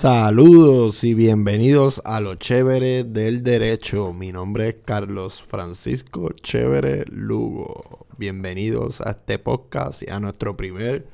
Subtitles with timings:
[0.00, 4.12] Saludos y bienvenidos a lo chévere del derecho.
[4.12, 8.06] Mi nombre es Carlos Francisco Chévere Lugo.
[8.16, 11.08] Bienvenidos a este podcast y a nuestro primer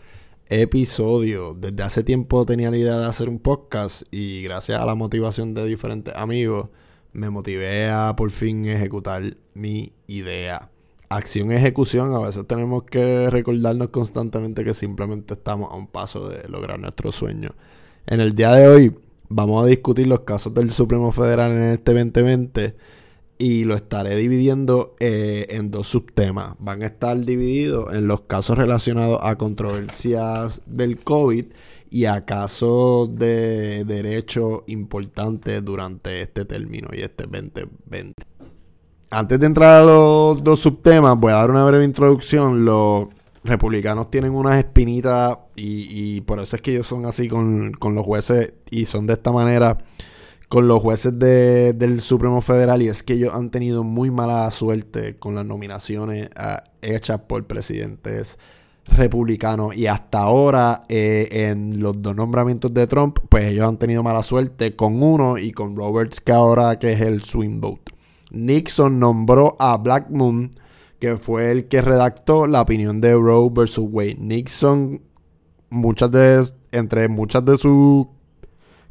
[0.51, 1.57] episodio.
[1.59, 5.55] Desde hace tiempo tenía la idea de hacer un podcast y gracias a la motivación
[5.55, 6.69] de diferentes amigos
[7.15, 9.23] me motivé a por fin ejecutar
[9.55, 10.71] mi idea.
[11.09, 16.47] Acción ejecución, a veces tenemos que recordarnos constantemente que simplemente estamos a un paso de
[16.51, 17.55] lograr nuestro sueño.
[18.07, 18.95] En el día de hoy
[19.31, 22.77] vamos a discutir los casos del Supremo Federal en este 2020
[23.39, 26.55] y lo estaré dividiendo eh, en dos subtemas.
[26.59, 31.47] Van a estar divididos en los casos relacionados a controversias del COVID
[31.89, 38.23] y a casos de derecho importantes durante este término y este 2020.
[39.09, 42.67] Antes de entrar a los dos subtemas, voy a dar una breve introducción.
[42.67, 43.07] Los
[43.45, 48.55] republicanos tienen unas espinitas y, por eso es que ellos son así con, los jueces
[48.71, 49.79] y son de esta manera
[50.49, 55.17] con los jueces del Supremo Federal y es que ellos han tenido muy mala suerte
[55.17, 58.39] con las nominaciones ah, hechas por presidentes
[58.87, 64.03] republicanos y hasta ahora eh, en los dos nombramientos de Trump pues ellos han tenido
[64.03, 67.93] mala suerte con uno y con Roberts que ahora que es el swing vote.
[68.31, 70.51] Nixon nombró a Black Moon
[71.05, 74.17] que fue el que redactó la opinión de Roe versus Wade.
[74.19, 75.03] Nixon,
[75.69, 78.07] muchas de, entre muchas de sus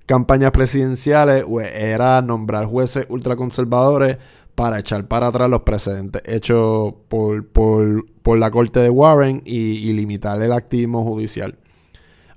[0.06, 4.18] campañas presidenciales, era nombrar jueces ultraconservadores
[4.54, 10.40] para echar para atrás los precedentes hechos por, por, la corte de Warren y, limitar
[10.40, 11.58] el activismo judicial.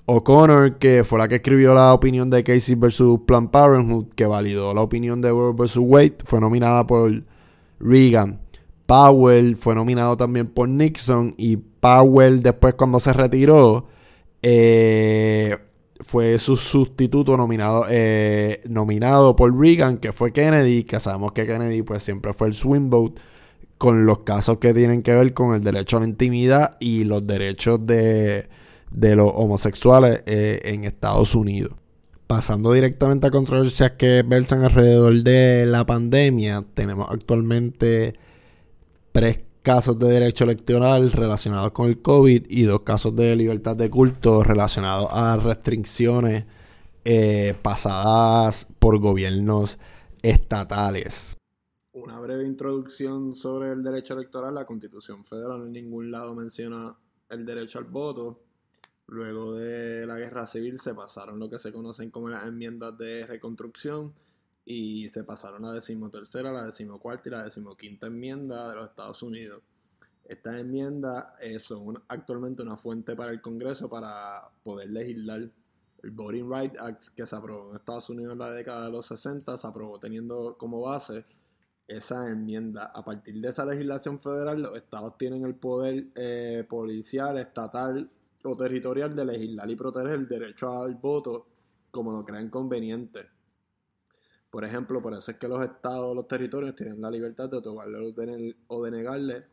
[0.07, 4.73] O'Connor, que fue la que escribió la opinión de Casey versus Planned Parenthood, que validó
[4.73, 7.25] la opinión de Roe versus Wade, fue nominada por
[7.79, 8.41] Reagan.
[8.87, 13.87] Powell fue nominado también por Nixon y Powell después cuando se retiró
[14.43, 15.57] eh,
[16.01, 21.83] fue su sustituto nominado, eh, nominado por Reagan, que fue Kennedy, que sabemos que Kennedy
[21.83, 22.55] pues siempre fue el
[22.89, 23.21] vote
[23.79, 27.27] con los casos que tienen que ver con el derecho a la intimidad y los
[27.27, 28.49] derechos de,
[28.91, 31.73] los homosexuales eh, en Estados Unidos.
[32.27, 38.15] Pasando directamente a controversias que versan alrededor de la pandemia, tenemos actualmente
[39.17, 43.89] tres casos de derecho electoral relacionados con el COVID y dos casos de libertad de
[43.89, 46.45] culto relacionados a restricciones
[47.03, 49.79] eh, pasadas por gobiernos
[50.21, 51.35] estatales.
[51.93, 54.55] Una breve introducción sobre el derecho electoral.
[54.55, 56.95] La Constitución Federal en ningún lado menciona
[57.31, 58.43] el derecho al voto.
[59.07, 63.27] Luego de la guerra civil se pasaron lo que se conocen como las enmiendas de
[63.27, 64.13] reconstrucción
[64.69, 69.63] y se pasaron la decimotercera, la decimocuarta y la decimoquinta enmienda de los Estados Unidos.
[70.25, 75.49] Estas enmiendas eh, son actualmente una fuente para el Congreso para poder legislar.
[76.03, 79.07] El Voting Rights Act que se aprobó en Estados Unidos en la década de los
[79.07, 81.25] 60 se aprobó teniendo como base
[81.87, 82.91] esa enmienda.
[82.93, 88.11] A partir de esa legislación federal, los estados tienen el poder eh, policial, estatal
[88.43, 91.47] o territorial de legislar y proteger el derecho al voto
[91.91, 93.36] como lo crean conveniente.
[94.51, 98.57] Por ejemplo, por eso es que los estados, los territorios tienen la libertad de otorgarle
[98.69, 99.45] o de negarle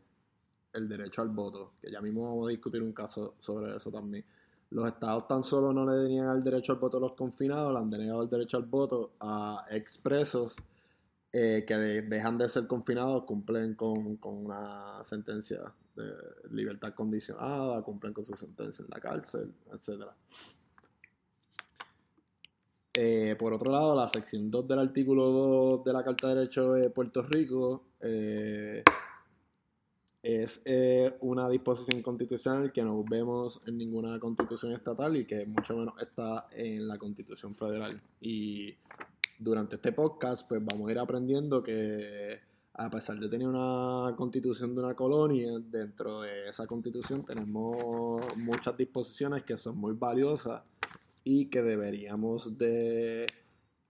[0.72, 4.24] el derecho al voto, que ya mismo vamos a discutir un caso sobre eso también.
[4.70, 7.78] Los estados tan solo no le deniegan el derecho al voto a los confinados, le
[7.78, 10.56] han denegado el derecho al voto a expresos
[11.32, 15.60] eh, que dejan de ser confinados, cumplen con, con, una sentencia
[15.94, 16.12] de
[16.50, 20.14] libertad condicionada, cumplen con su sentencia en la cárcel, etcétera.
[22.96, 26.72] Eh, por otro lado, la sección 2 del artículo 2 de la Carta de Derecho
[26.74, 28.84] de Puerto Rico eh,
[30.22, 35.76] es eh, una disposición constitucional que no vemos en ninguna constitución estatal y que mucho
[35.76, 38.00] menos está en la constitución federal.
[38.20, 38.76] Y
[39.40, 42.38] durante este podcast, pues vamos a ir aprendiendo que
[42.74, 48.76] a pesar de tener una constitución de una colonia, dentro de esa constitución tenemos muchas
[48.76, 50.62] disposiciones que son muy valiosas
[51.24, 53.26] y que deberíamos de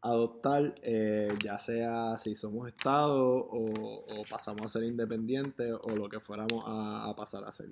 [0.00, 6.20] adoptar, eh, ya sea si somos Estado o, pasamos a ser independientes o lo que
[6.20, 7.70] fuéramos a, pasar a ser.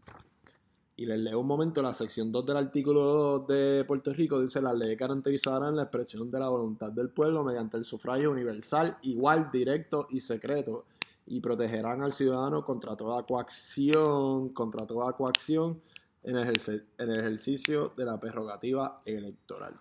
[0.97, 3.01] Y les leo un momento la sección 2 del artículo
[3.41, 4.41] 2 de Puerto Rico.
[4.41, 8.99] Dice, las leyes garantizarán la expresión de la voluntad del pueblo mediante el sufragio universal,
[9.03, 10.87] igual, directo y secreto,
[11.27, 15.81] y protegerán al ciudadano contra toda coacción, contra toda coacción
[16.25, 19.79] en el, ejercicio de la prerrogativa electoral.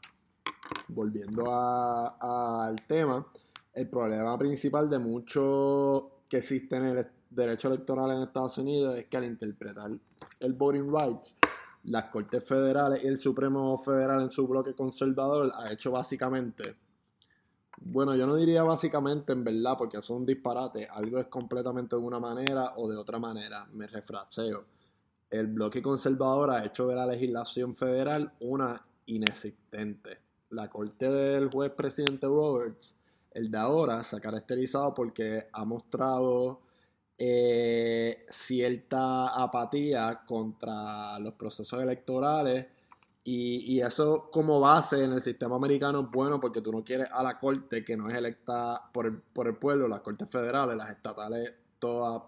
[0.87, 3.25] Volviendo al tema,
[3.73, 9.05] el problema principal de mucho que existe en el derecho electoral en Estados Unidos es
[9.07, 9.91] que al interpretar
[10.39, 11.37] el voting rights
[11.83, 16.75] las Cortes Federales y el Supremo Federal en su bloque conservador ha hecho básicamente,
[17.77, 22.01] bueno, yo no diría básicamente en verdad, porque es un disparate, algo es completamente de
[22.01, 24.65] una manera o de otra manera, me refraseo.
[25.31, 30.19] El bloque conservador ha hecho de la legislación federal una inexistente.
[30.49, 32.97] La corte del juez presidente Roberts,
[33.31, 36.59] el de ahora, se ha caracterizado porque ha mostrado
[37.17, 42.65] eh, cierta apatía contra los procesos electorales
[43.23, 47.21] y, eso como base en el sistema americano es bueno porque tú no quieres a
[47.21, 50.89] la corte que no es electa por el, por el pueblo, las cortes federales, las
[50.89, 52.23] estatales, todas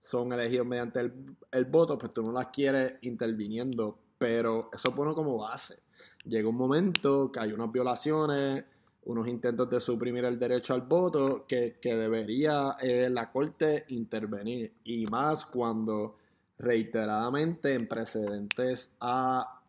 [0.00, 5.14] son elegidos mediante el, voto, pues tú no las quieres interviniendo, pero eso es bueno
[5.14, 5.82] como base.
[6.24, 8.64] Llega un momento que hay unas violaciones,
[9.04, 14.72] unos intentos de suprimir el derecho al voto que, debería eh, la Corte intervenir.
[14.84, 16.16] Y más cuando
[16.58, 19.60] reiteradamente en precedentes ha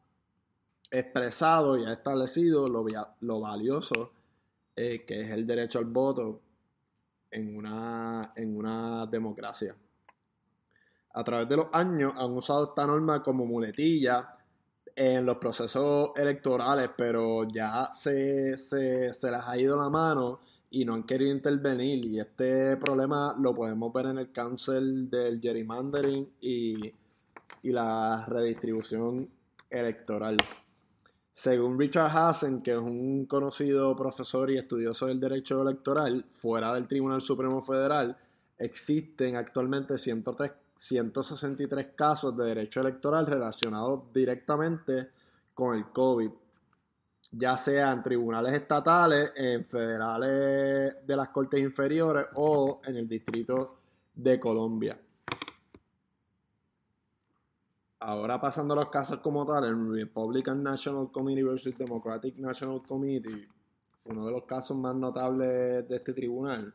[0.89, 2.85] expresado y ha establecido lo,
[3.21, 4.11] lo valioso
[4.75, 6.41] eh, que es el derecho al voto
[7.29, 9.75] en una, en una democracia.
[11.13, 14.37] A través de los años han usado esta norma como muletilla
[14.95, 20.85] en los procesos electorales, pero ya se, se, se les ha ido la mano y
[20.85, 22.05] no han querido intervenir.
[22.05, 26.93] Y este problema lo podemos ver en el cáncer del gerrymandering y,
[27.63, 29.29] y la redistribución
[29.69, 30.37] electoral.
[31.33, 36.87] Según Richard Hassen, que es un conocido profesor y estudioso del derecho electoral fuera del
[36.87, 38.17] Tribunal Supremo Federal,
[38.57, 45.11] existen actualmente 103 163 casos de derecho electoral relacionados directamente
[45.53, 46.31] con el COVID,
[47.33, 53.77] ya sea en tribunales estatales, en federales de las Cortes Inferiores o en el Distrito
[54.15, 54.99] de Colombia.
[57.99, 63.47] Ahora pasando a los casos como tal, el Republican National Committee versus Democratic National Committee,
[64.05, 66.73] uno de los casos más notables de este tribunal,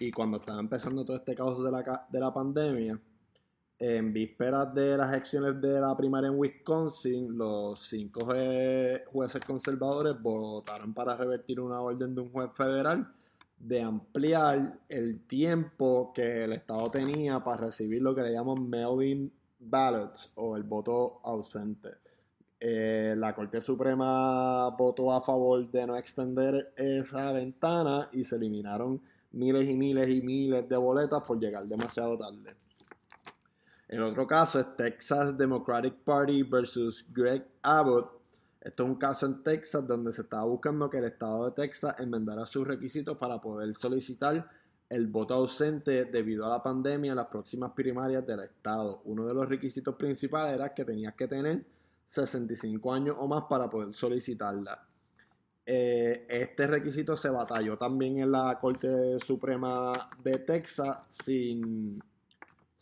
[0.00, 3.00] y cuando estaba empezando todo este caos de la, de la pandemia,
[3.86, 10.94] en vísperas de las elecciones de la primaria en Wisconsin, los cinco jueces conservadores votaron
[10.94, 13.12] para revertir una orden de un juez federal
[13.58, 19.30] de ampliar el tiempo que el Estado tenía para recibir lo que le llaman mail-in
[19.60, 21.90] ballots o el voto ausente.
[22.58, 29.02] Eh, la Corte Suprema votó a favor de no extender esa ventana y se eliminaron
[29.32, 32.63] miles y miles y miles de boletas por llegar demasiado tarde.
[33.88, 38.12] El otro caso es Texas Democratic Party versus Greg Abbott.
[38.60, 41.94] Esto es un caso en Texas donde se estaba buscando que el estado de Texas
[41.98, 44.48] enmendara sus requisitos para poder solicitar
[44.88, 49.02] el voto ausente debido a la pandemia en las próximas primarias del estado.
[49.04, 51.64] Uno de los requisitos principales era que tenías que tener
[52.06, 54.86] 65 años o más para poder solicitarla.
[55.66, 62.02] Eh, este requisito se batalló también en la Corte Suprema de Texas sin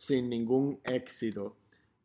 [0.03, 1.59] sin ningún éxito.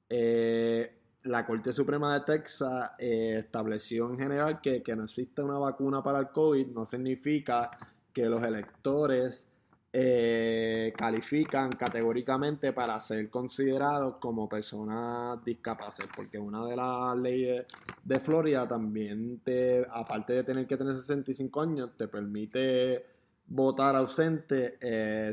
[0.08, 5.58] Eh, la Corte Suprema de Texas eh, estableció en general que, que no existe una
[5.58, 7.72] vacuna para el COVID no significa
[8.14, 9.48] que los electores
[9.92, 17.66] eh, califican categóricamente para ser considerados como personas discapaces, porque una de las leyes
[18.04, 23.08] de Florida también te, aparte de tener que tener 65 años, te permite
[23.48, 24.78] votar ausente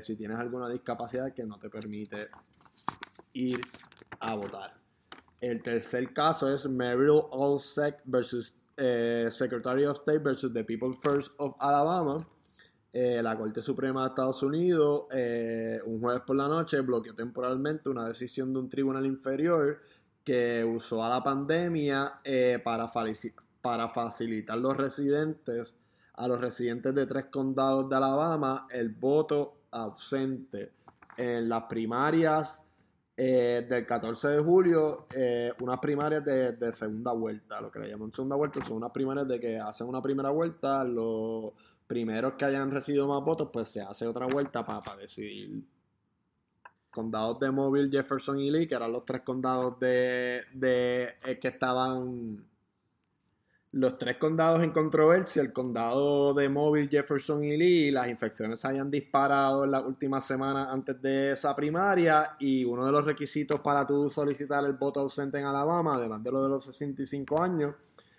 [0.00, 2.28] si tienes alguna discapacidad que no te permite
[3.34, 3.60] ir
[4.20, 4.74] a votar.
[5.40, 11.32] El tercer caso es Merrill Allsec versus eh, Secretary of State versus the People First
[11.36, 12.26] of Alabama.
[12.92, 17.90] Eh, la Corte Suprema de Estados Unidos, eh, un jueves por la noche, bloqueó temporalmente
[17.90, 19.80] una decisión de un tribunal inferior
[20.22, 22.20] que usó a la pandemia
[22.64, 22.90] para,
[23.60, 25.76] para facilitar los residentes,
[26.14, 30.72] a los residentes de tres condados de Alabama, el voto ausente
[31.18, 32.64] en las primarias
[33.16, 38.10] eh, del 14 de julio, eh, unas primarias de, segunda vuelta, lo que le llaman
[38.10, 41.52] segunda vuelta, son unas primarias de que hacen una primera vuelta, los
[41.86, 45.64] primeros que hayan recibido más votos, pues se hace otra vuelta para, decidir.
[46.90, 51.48] Condados de Mobile, Jefferson y Lee, que eran los tres condados de, de eh, que
[51.48, 52.44] estaban
[53.74, 58.88] los tres condados en controversia, el condado de Mobile, Jefferson y Lee, las infecciones hayan
[58.88, 63.84] disparado en las últimas semanas antes de esa primaria y uno de los requisitos para
[63.84, 67.74] tú solicitar el voto ausente en Alabama, además de lo de los 65 años,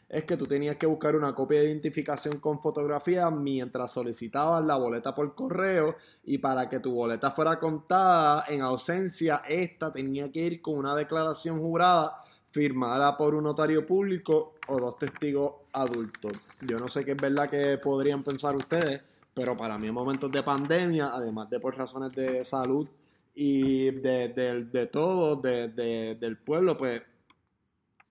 [0.09, 4.75] es que tú tenías que buscar una copia de identificación con fotografía mientras solicitabas la
[4.75, 5.95] boleta por correo
[6.25, 10.93] y para que tu boleta fuera contada en ausencia, esta tenía que ir con una
[10.93, 12.24] declaración jurada
[12.55, 16.31] firmada por un notario público o dos testigos adultos.
[16.61, 19.01] Yo no sé qué es verdad que podrían pensar ustedes,
[19.33, 22.87] pero para mí en momentos de pandemia, además de por razones de salud
[23.33, 27.01] y de, todo, del pueblo, pues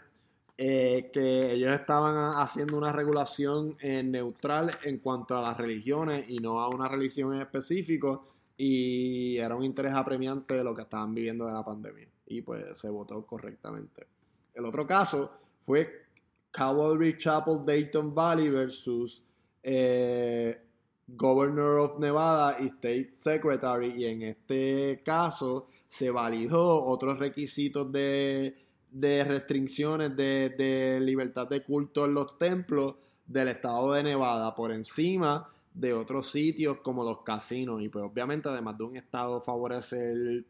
[0.64, 6.38] eh, que ellos estaban haciendo una regulación eh, neutral en cuanto a las religiones y
[6.38, 11.12] no a una religión en específico y era un interés apremiante de lo que estaban
[11.12, 14.06] viviendo de la pandemia y pues se votó correctamente.
[14.54, 16.04] El otro caso fue
[16.52, 19.20] Cavalry Chapel Dayton Valley versus
[19.64, 20.62] eh,
[21.08, 28.62] Governor of Nevada y State Secretary y en este caso se validó otros requisitos de
[28.92, 32.94] de restricciones de, libertad de culto en los templos
[33.26, 37.82] del estado de Nevada por encima de otros sitios como los casinos.
[37.82, 40.44] Y pues obviamente además de un estado favorecer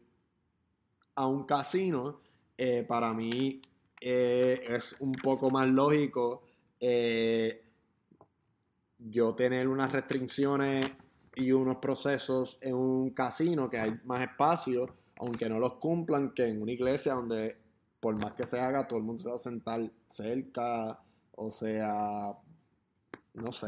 [1.15, 2.19] a un casino,
[2.57, 3.61] eh, para mí
[4.01, 6.43] eh, es un poco más lógico
[6.79, 7.63] eh,
[8.99, 10.85] yo tener unas restricciones
[11.35, 16.45] y unos procesos en un casino que hay más espacio, aunque no los cumplan, que
[16.45, 17.62] en una iglesia donde
[18.03, 20.99] por más que se haga, todo el mundo se va a sentar cerca,
[21.31, 22.37] o sea,
[23.33, 23.67] no sé.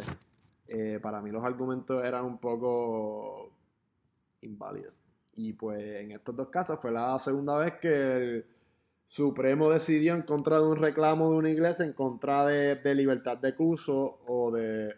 [0.67, 3.53] Eh, para mí los argumentos eran un poco
[4.41, 4.93] inválidos.
[5.37, 8.45] Y pues en estos dos casos fue la segunda vez que el
[9.07, 13.55] Supremo decidió en contra de un reclamo de una iglesia, en contra de, libertad de
[13.55, 14.95] curso o de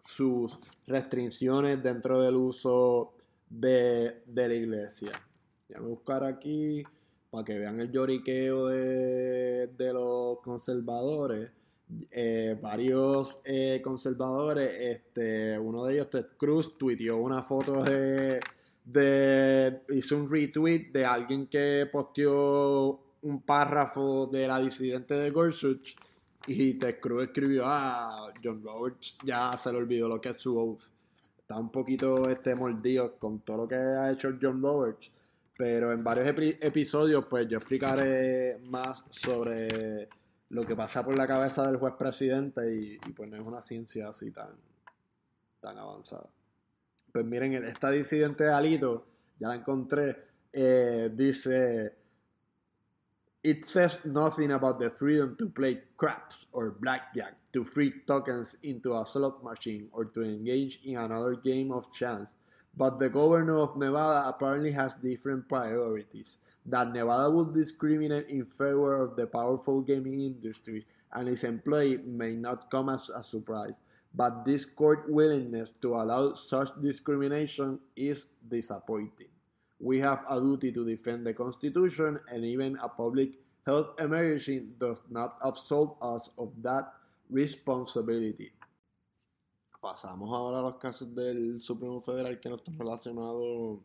[0.00, 3.14] sus restricciones dentro del uso
[3.50, 5.10] de, de la iglesia.
[5.68, 6.84] Voy a buscar aquí
[7.32, 11.50] para que vean el lloriqueo de, los conservadores.
[12.10, 18.38] Eh, varios eh, conservadores, este, uno de ellos, Ted Cruz, tuiteó una foto de,
[18.84, 25.96] de, hizo un retweet de alguien que posteó un párrafo de la disidente de Gorsuch
[26.46, 30.54] y Ted Cruz escribió, ah, John Roberts ya se le olvidó lo que es su
[30.58, 30.82] oath.
[31.38, 35.10] Está un poquito este mordido con todo lo que ha hecho John Roberts
[35.62, 36.26] pero en varios
[36.60, 40.08] episodios, pues yo explicaré más sobre
[40.48, 44.08] lo que pasa por la cabeza del juez presidente y, pues no es una ciencia
[44.08, 44.56] así tan,
[45.60, 46.28] tan avanzada.
[47.12, 49.06] Pues miren, esta disidente de Alito,
[49.38, 51.96] ya la encontré, eh, dice,
[53.44, 58.96] It says nothing about the freedom to play craps or blackjack, to free tokens into
[58.96, 62.34] a slot machine, or to engage in another game of chance.
[62.76, 66.38] But the governor of Nevada apparently has different priorities.
[66.64, 72.34] That Nevada would discriminate in favor of the powerful gaming industry and its employees may
[72.34, 73.74] not come as a surprise.
[74.14, 79.28] But this court willingness to allow such discrimination is disappointing.
[79.80, 83.32] We have a duty to defend the Constitution, and even a public
[83.66, 86.92] health emergency does not absolve us of that
[87.30, 88.52] responsibility.
[89.82, 93.80] Pasamos ahora a los casos del Supremo Federal que no están relacionados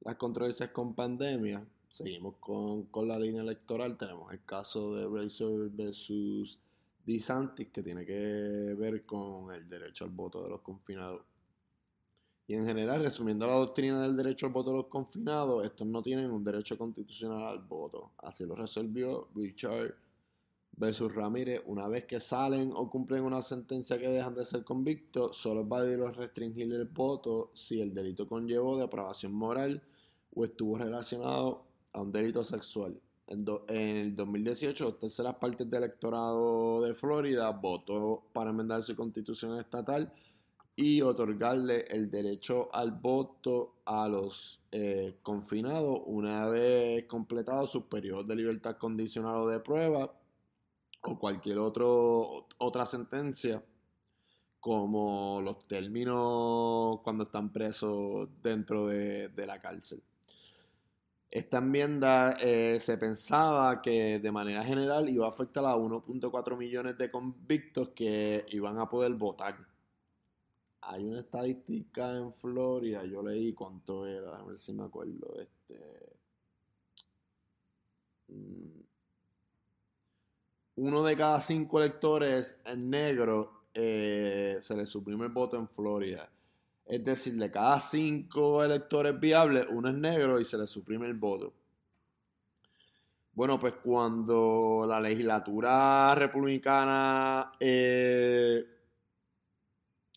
[0.00, 1.66] las controversias con pandemia.
[1.88, 3.96] Seguimos con, la línea electoral.
[3.96, 6.58] Tenemos el caso de Razor versus
[7.06, 11.22] DeSantis, que tiene que ver con el derecho al voto de los confinados.
[12.46, 16.02] Y en general, resumiendo la doctrina del derecho al voto de los confinados, estos no
[16.02, 18.10] tienen un derecho constitucional al voto.
[18.18, 19.94] Así lo resolvió Richard
[20.76, 21.62] versus Ramírez.
[21.66, 25.68] Una vez que salen o cumplen una sentencia que dejan de ser convictos, solo es
[25.68, 29.82] válido restringir el voto si el delito conllevó depravación moral
[30.34, 32.98] o estuvo relacionado a un delito sexual.
[33.28, 39.58] En, el 2018, dos terceras partes del electorado de Florida votó para enmendar su constitución
[39.58, 40.12] estatal
[40.74, 48.24] y otorgarle el derecho al voto a los eh, confinados una vez completado su periodo
[48.24, 50.12] de libertad condicional o de prueba
[51.02, 53.62] o cualquier otro, otra sentencia
[54.60, 60.02] como los términos cuando están presos dentro de, la cárcel.
[61.30, 66.98] Esta enmienda eh, se pensaba que de manera general iba a afectar a 1.4 millones
[66.98, 69.72] de convictos que iban a poder votar
[70.82, 75.40] hay una estadística en Florida, yo leí cuánto era, a ver si me acuerdo.
[75.40, 75.78] Este,
[78.28, 78.80] mm,
[80.82, 86.28] uno de cada cinco electores en negro eh, se le suprime el voto en Florida.
[86.84, 91.14] Es decir, de cada cinco electores viables, uno es negro y se le suprime el
[91.14, 91.54] voto.
[93.32, 98.66] Bueno, pues cuando la legislatura republicana eh,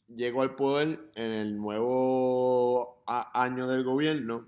[0.07, 4.47] llegó al poder en el nuevo año del gobierno,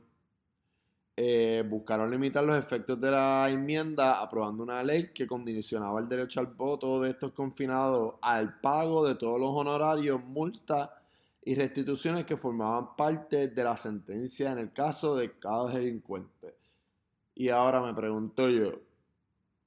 [1.19, 6.39] eh, buscaron limitar los efectos de la enmienda aprobando una ley que condicionaba el derecho
[6.39, 10.91] al voto de estos confinados al pago de todos los honorarios, multas
[11.43, 16.55] y restituciones que formaban parte de la sentencia en el caso de cada delincuente.
[17.33, 18.73] Y ahora me pregunto yo,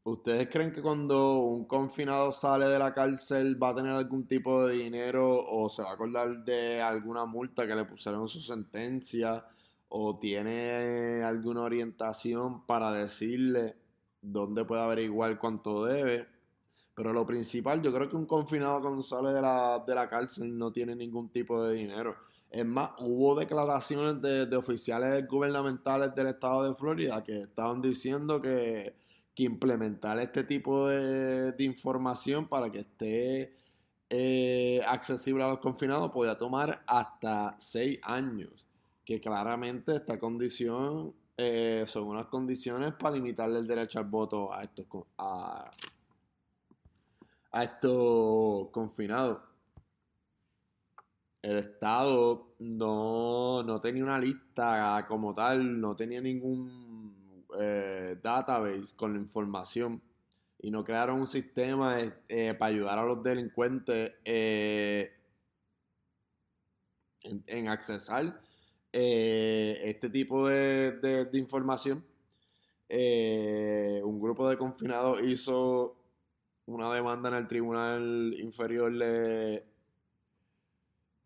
[0.02, 4.66] ¿Ustedes creen que cuando un confinado sale de la cárcel va a tener algún tipo
[4.66, 8.40] de dinero o se va a acordar de alguna multa que le pusieron en su
[8.40, 9.44] sentencia
[9.90, 13.76] o tiene alguna orientación para decirle
[14.22, 16.26] dónde puede averiguar cuánto debe?
[16.94, 20.56] Pero lo principal, yo creo que un confinado cuando sale de la, de la cárcel
[20.56, 22.16] no tiene ningún tipo de dinero.
[22.50, 28.40] Es más, hubo declaraciones de, de oficiales gubernamentales del estado de Florida que estaban diciendo
[28.40, 28.94] que
[29.44, 33.54] implementar este tipo de, información para que esté
[34.08, 38.66] eh, accesible a los confinados podría tomar hasta seis años.
[39.04, 44.62] Que claramente esta condición eh, son unas condiciones para limitarle el derecho al voto a
[44.62, 44.86] estos,
[45.18, 45.70] a,
[47.52, 49.38] a estos confinados.
[51.42, 59.14] El Estado no, no tenía una lista como tal, no tenía ningún eh, database con
[59.14, 60.02] la información
[60.58, 65.12] y no crearon un sistema eh, para ayudar a los delincuentes eh,
[67.22, 68.40] en, accesar
[68.92, 72.04] este tipo de, información.
[72.88, 75.96] un grupo de confinados hizo
[76.66, 79.64] una demanda en el Tribunal Inferior de,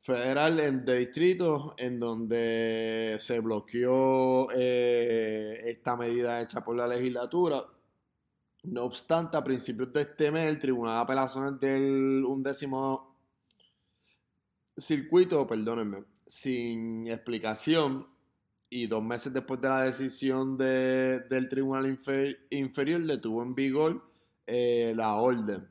[0.04, 7.64] federal en, de distrito en donde se bloqueó eh, esta medida hecha por la legislatura.
[8.64, 13.16] No obstante, a principios de este mes, el Tribunal de Apelaciones del undécimo
[14.76, 18.06] circuito, perdónenme, sin explicación
[18.70, 21.98] y dos meses después de la decisión del Tribunal
[22.50, 24.02] Inferior, le tuvo en vigor
[24.46, 25.68] eh, la orden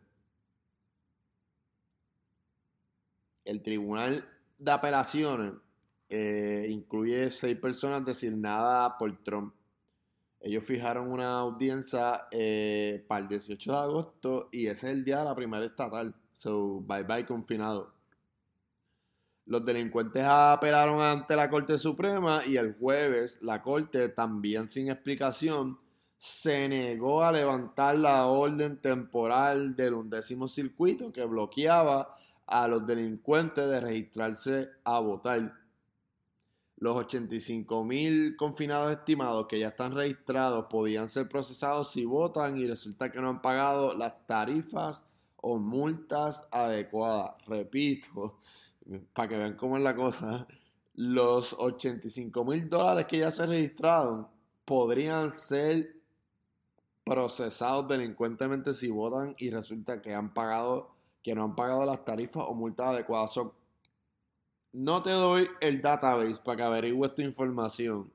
[3.45, 5.53] el Tribunal de Apelaciones
[6.09, 9.53] eh, incluye seis personas designadas por Trump.
[10.39, 15.19] Ellos fijaron una audiencia eh, para el 18 de agosto y ese es el día
[15.19, 16.13] de la primera estatal.
[16.35, 17.93] So, bye bye confinado.
[19.45, 25.77] Los delincuentes apelaron ante la Corte Suprema y el jueves la Corte, también sin explicación,
[26.17, 32.15] se negó a levantar la orden temporal del undécimo circuito que bloqueaba
[32.47, 35.53] a los delincuentes de registrarse a votar.
[36.77, 42.67] Los 85 mil confinados estimados que ya están registrados podían ser procesados si votan y
[42.67, 45.03] resulta que no han pagado las tarifas
[45.35, 47.35] o multas adecuadas.
[47.47, 48.39] Repito,
[49.13, 50.47] para que vean cómo es la cosa,
[50.95, 54.27] los 85 mil dólares que ya se registraron
[54.65, 55.95] podrían ser
[57.03, 62.43] procesados delincuentemente si votan y resulta que han pagado que no han pagado las tarifas
[62.47, 63.39] o multas adecuadas.
[64.73, 68.11] no te doy el database para que averigües tu información.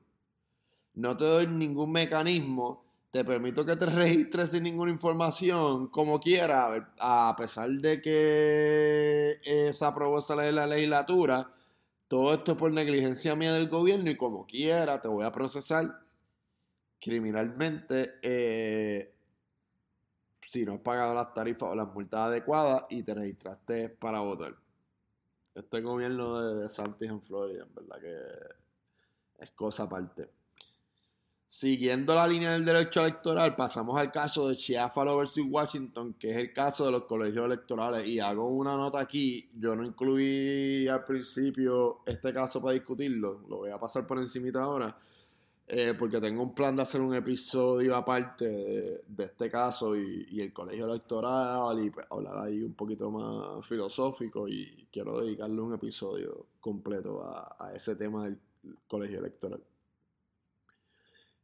[0.93, 2.83] No te doy ningún mecanismo.
[3.11, 9.85] Te permito que te registres sin ninguna información, como quiera, a pesar de que se
[9.85, 11.51] aprobó esa ley de la legislatura.
[12.07, 16.01] Todo esto por negligencia mía del gobierno y como quiera te voy a procesar
[16.99, 19.13] criminalmente eh,
[20.47, 24.55] si no has pagado las tarifas o las multas adecuadas y te registraste para votar.
[25.53, 30.38] Este gobierno de, de Santis en Florida, en verdad que es cosa aparte.
[31.51, 36.37] Siguiendo la línea del derecho electoral, pasamos al caso de Chiafalo versus Washington, que es
[36.37, 38.05] el caso de los colegios electorales.
[38.05, 43.57] Y hago una nota aquí, yo no incluí al principio este caso para discutirlo, lo
[43.57, 44.95] voy a pasar por encimita ahora,
[45.67, 50.53] eh, porque tengo un plan de hacer un episodio aparte de, este caso y, el
[50.53, 56.45] colegio electoral y pues, hablar ahí un poquito más filosófico y quiero dedicarle un episodio
[56.61, 58.37] completo a ese tema del
[58.87, 59.63] colegio electoral.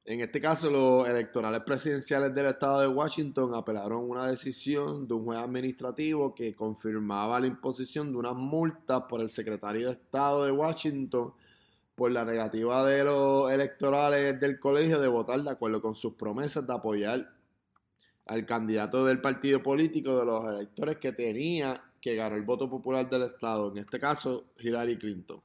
[0.08, 5.26] En este caso, los electorales presidenciales del estado de Washington apelaron una decisión de un
[5.26, 10.52] juez administrativo que confirmaba la imposición de unas multas por el secretario de Estado de
[10.52, 11.34] Washington
[11.96, 16.68] por la negativa de los electorales del colegio de votar de acuerdo con sus promesas
[16.68, 17.34] de apoyar
[18.28, 23.10] al candidato del partido político de los electores que tenía que ganar el voto popular
[23.10, 25.41] del estado, en este caso Hillary Clinton.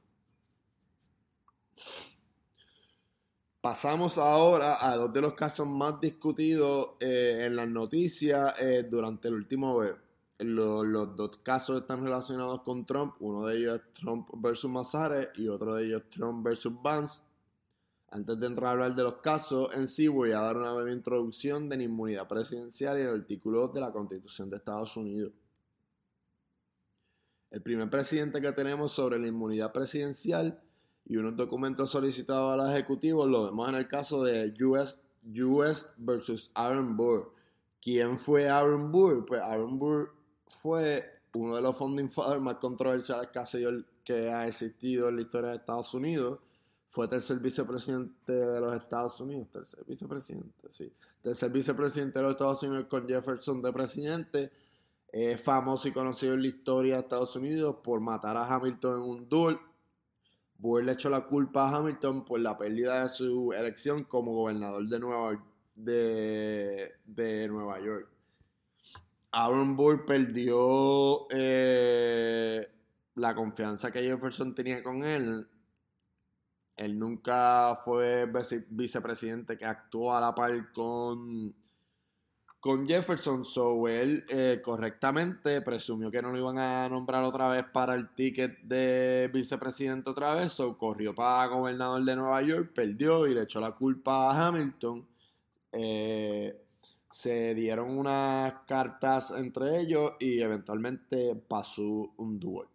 [3.61, 9.27] Pasamos ahora a dos de los casos más discutidos eh, en las noticias eh, durante
[9.27, 9.93] el último mes.
[10.39, 13.13] Los, dos casos están relacionados con Trump.
[13.19, 17.21] Uno de ellos es Trump versus Mazare y otro de ellos Trump versus Vance.
[18.09, 20.93] Antes de entrar a hablar de los casos en sí, voy a dar una breve
[20.93, 25.33] introducción de la inmunidad presidencial y el artículo de la Constitución de Estados Unidos.
[27.51, 30.59] El primer presidente que tenemos sobre la inmunidad presidencial
[31.05, 36.51] y unos documentos solicitados al Ejecutivo, lo vemos en el caso de US, US versus
[36.53, 37.33] Aaron Burr.
[37.81, 39.25] ¿Quién fue Aaron Burr?
[39.25, 40.13] Pues Aaron Burr
[40.61, 43.29] fue uno de los founding fathers más controversiales
[44.03, 46.39] que ha, existido en la historia de Estados Unidos.
[46.89, 49.47] Fue tercer vicepresidente de los Estados Unidos.
[49.51, 50.91] Tercer vicepresidente, sí.
[51.21, 54.51] Tercer vicepresidente de los Estados Unidos con Jefferson de presidente.
[55.11, 59.09] Es famoso y conocido en la historia de Estados Unidos por matar a Hamilton en
[59.09, 59.57] un duel
[60.61, 64.87] Burr le echó la culpa a Hamilton por la pérdida de su elección como gobernador
[64.87, 65.43] de Nueva,
[65.73, 68.07] de, de Nueva York.
[69.31, 72.69] Aaron Burr perdió eh,
[73.15, 75.47] la confianza que Jefferson tenía con él.
[76.75, 78.31] Él nunca fue
[78.69, 81.55] vicepresidente que actuó a la par con
[82.61, 87.95] con Jefferson, so eh, correctamente presumió que no lo iban a nombrar otra vez para
[87.95, 93.33] el ticket de vicepresidente otra vez, so corrió para gobernador de Nueva York, perdió y
[93.33, 95.07] le echó la culpa a Hamilton.
[95.71, 96.55] Eh,
[97.09, 102.70] se dieron unas cartas entre ellos y eventualmente pasó un duel.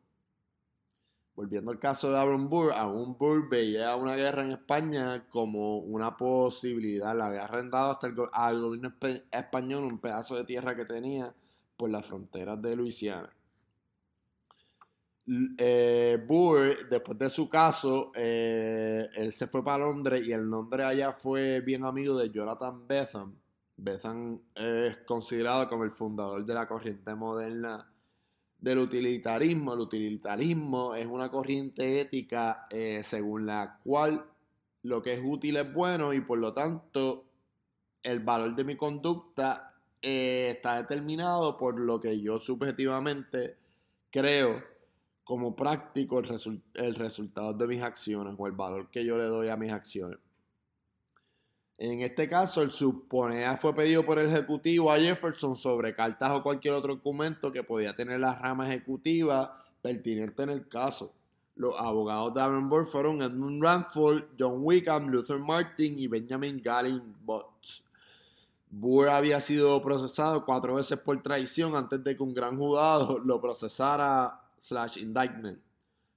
[1.37, 6.17] Volviendo al caso de Aaron Burr, aún Burr veía una guerra en España como una
[6.17, 7.15] posibilidad.
[7.15, 8.95] Le había arrendado hasta el, gobierno
[9.31, 11.35] español un pedazo de tierra que tenía
[11.77, 13.31] por las fronteras de Luisiana.
[15.59, 20.87] Eh, Burr, después de su caso, eh, él se fue para Londres y el Londres
[20.87, 23.35] allá fue bien amigo de Jonathan Betham.
[23.77, 27.87] Betham es considerado como el fundador de la corriente moderna
[28.67, 29.75] del utilitarismo.
[29.75, 34.27] El utilitarismo es una corriente ética eh, según la cual
[34.83, 37.27] lo que es útil es bueno y por lo tanto
[38.03, 43.57] el valor de mi conducta eh, está determinado por lo que yo subjetivamente
[44.11, 44.65] creo
[45.23, 49.49] como práctico el, el resultado de mis acciones o el valor que yo le doy
[49.49, 50.19] a mis acciones.
[51.79, 56.43] En este caso, el suponea fue pedido por el ejecutivo a Jefferson sobre cartas o
[56.43, 61.13] cualquier otro documento que podía tener la rama ejecutiva pertinente en el caso.
[61.55, 67.83] Los abogados de Aaron fueron Edmund Ranford, John Wickham, Luther Martin y Benjamin Gallin Botts.
[68.71, 73.41] Burr había sido procesado cuatro veces por traición antes de que un gran juzgado lo
[73.41, 75.59] procesara slash indictment.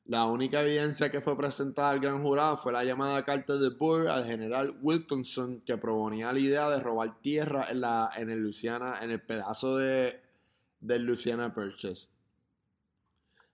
[0.10, 4.08] La única evidencia que fue presentada al gran jurado fue la llamada carta de Burr
[4.08, 8.98] al general Wilkinson que proponía la idea de robar tierra en, la, en el Luciana,
[9.04, 10.20] en el pedazo de,
[10.80, 12.08] del Luciana Purchase.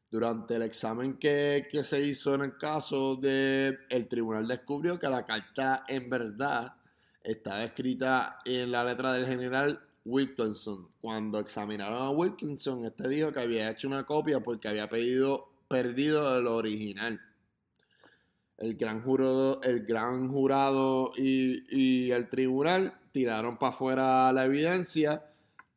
[0.09, 5.83] Durante el examen que, se hizo en el caso el tribunal descubrió que la carta
[5.89, 6.73] en verdad
[7.21, 10.87] estaba escrita en la letra del general Wilkinson.
[11.01, 16.35] Cuando examinaron a Wilkinson, este dijo que había hecho una copia porque había pedido perdido
[16.35, 17.21] del original.
[18.57, 25.25] El gran jurado, el gran jurado y, el tribunal tiraron para afuera la evidencia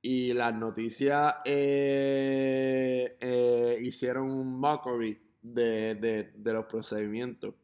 [0.01, 7.55] y las noticias eh, eh, hicieron un mockery de, los procedimientos.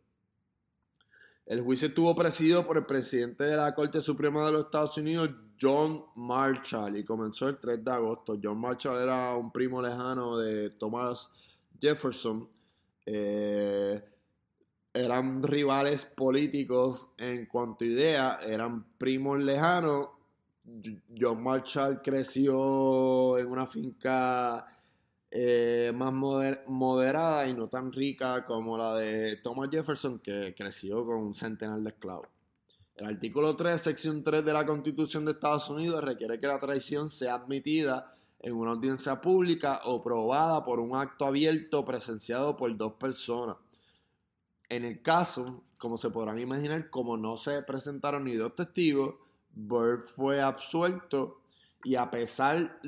[1.47, 5.31] El juicio estuvo presidido por el presidente de la Corte Suprema de los Estados Unidos,
[5.61, 8.39] John Marshall, y comenzó el 3 de agosto.
[8.43, 11.31] John Marshall era un primo lejano de Thomas
[11.85, 12.49] Jefferson.
[13.05, 14.03] Eh,
[14.95, 20.09] eran rivales políticos en cuanto a idea, eran primos lejanos.
[21.21, 24.67] John Marshall creció en una finca
[25.31, 31.17] eh, más moderada y no tan rica como la de Thomas Jefferson, que creció con
[31.17, 32.29] un centenar de esclavos.
[32.95, 37.11] El artículo 3, sección 3 de la Constitución de Estados Unidos requiere que la traición
[37.11, 38.15] sea admitida
[38.45, 43.57] en una audiencia pública o probada por un acto abierto presenciado por dos personas.
[44.69, 49.15] En el caso, como se podrán imaginar, como no se presentaron ni dos testigos,
[49.51, 51.41] Bird fue absuelto
[51.85, 52.79] y a pesar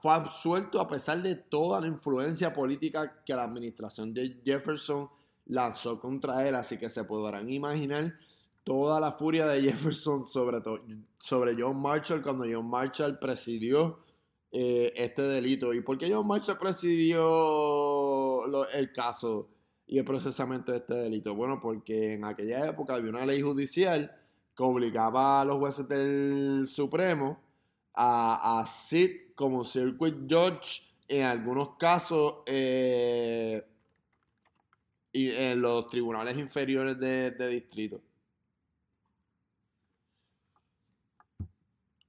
[0.00, 5.10] fue absuelto a pesar de toda la influencia política que la administración de Jefferson
[5.46, 8.14] lanzó contra él, así que se podrán imaginar
[8.62, 10.62] toda la furia de Jefferson sobre,
[11.18, 14.04] sobre John Marshall cuando John Marshall presidió
[14.56, 15.74] eh, este delito.
[15.74, 19.48] ¿Y por qué John Marshall presidió el caso?
[19.86, 21.34] y el procesamiento de este delito?
[21.34, 24.16] Bueno, porque en aquella época había una ley judicial
[24.56, 27.40] que obligaba a los jueces del Supremo
[27.94, 33.64] a, a sit como circuit judge en algunos casos eh,
[35.12, 38.00] y en los tribunales inferiores de, de distrito.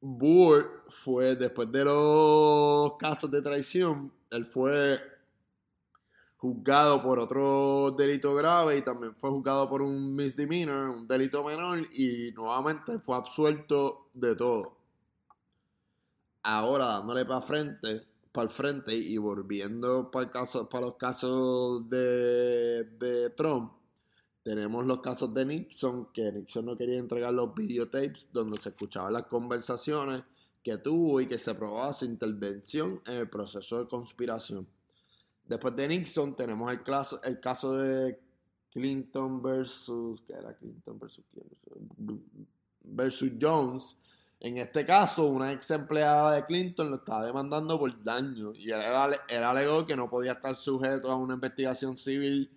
[0.08, 5.02] Burr fue, después de los casos de traición, él fue
[6.38, 11.88] juzgado por otro delito grave y también fue juzgado por un misdemeanor, un delito menor,
[11.92, 14.78] y nuevamente fue absuelto de todo.
[16.44, 21.90] Ahora dándole para frente, para el frente y volviendo para, el caso, para los casos
[21.90, 23.72] de Trump,
[24.46, 29.12] tenemos los casos de Nixon, que Nixon no quería entregar los videotapes donde se escuchaban
[29.12, 30.22] las conversaciones
[30.62, 34.68] que tuvo y que se probaba su intervención en el proceso de conspiración.
[35.46, 38.20] Después de Nixon tenemos el caso, el caso de
[38.70, 42.24] Clinton versus, ¿qué era Clinton versus quién?
[42.84, 43.98] Versus Jones.
[44.40, 49.44] En este caso, una ex empleada de Clinton lo estaba demandando por daño y él,
[49.44, 52.52] alegó que no podía estar sujeto a una investigación civil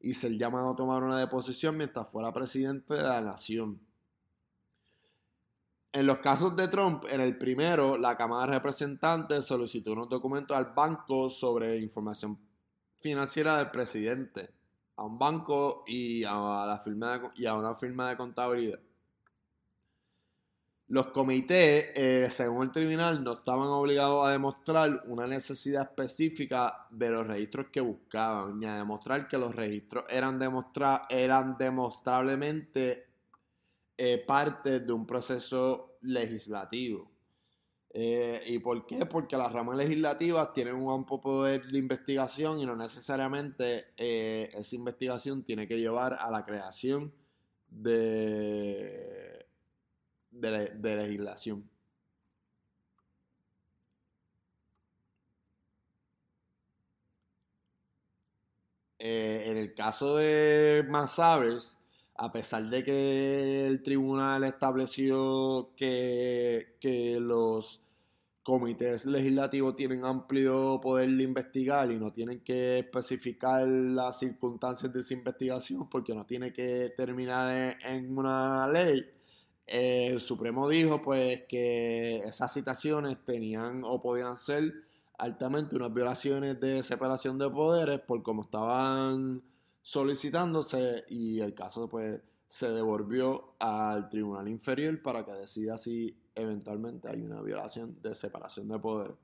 [0.00, 3.80] y ser llamado a tomar una deposición mientras fuera presidente de la nación.
[5.92, 10.56] En los casos de Trump, en el primero, la Cámara de Representantes solicitó unos documentos
[10.56, 12.38] al banco sobre información
[13.00, 14.50] financiera del presidente,
[14.96, 18.80] a un banco y a, la firma y a una firma de contabilidad.
[20.90, 27.10] Los comités, eh, según el tribunal, no estaban obligados a demostrar una necesidad específica de
[27.10, 33.06] los registros que buscaban, ni a demostrar que los registros eran, demostra eran demostrablemente
[33.96, 37.08] eh, parte de un proceso legislativo.
[37.92, 39.06] Eh, ¿Y por qué?
[39.06, 44.74] Porque las ramas legislativas tienen un amplio poder de investigación y no necesariamente eh, esa
[44.74, 47.12] investigación tiene que llevar a la creación
[47.68, 49.39] de,
[50.30, 51.68] de, legislación.
[58.98, 61.78] en el caso de Massavers,
[62.16, 67.80] a pesar de que el tribunal estableció que, que los
[68.42, 75.00] comités legislativos tienen amplio poder de investigar y no tienen que especificar las circunstancias de
[75.00, 79.06] esa investigación porque no tiene que terminar en, una ley.
[79.70, 84.74] El Supremo dijo pues que esas citaciones tenían o podían ser
[85.16, 89.44] altamente unas violaciones de separación de poderes por cómo estaban
[89.80, 97.08] solicitándose y el caso pues se devolvió al tribunal inferior para que decida si eventualmente
[97.08, 99.14] hay una violación de separación de poder.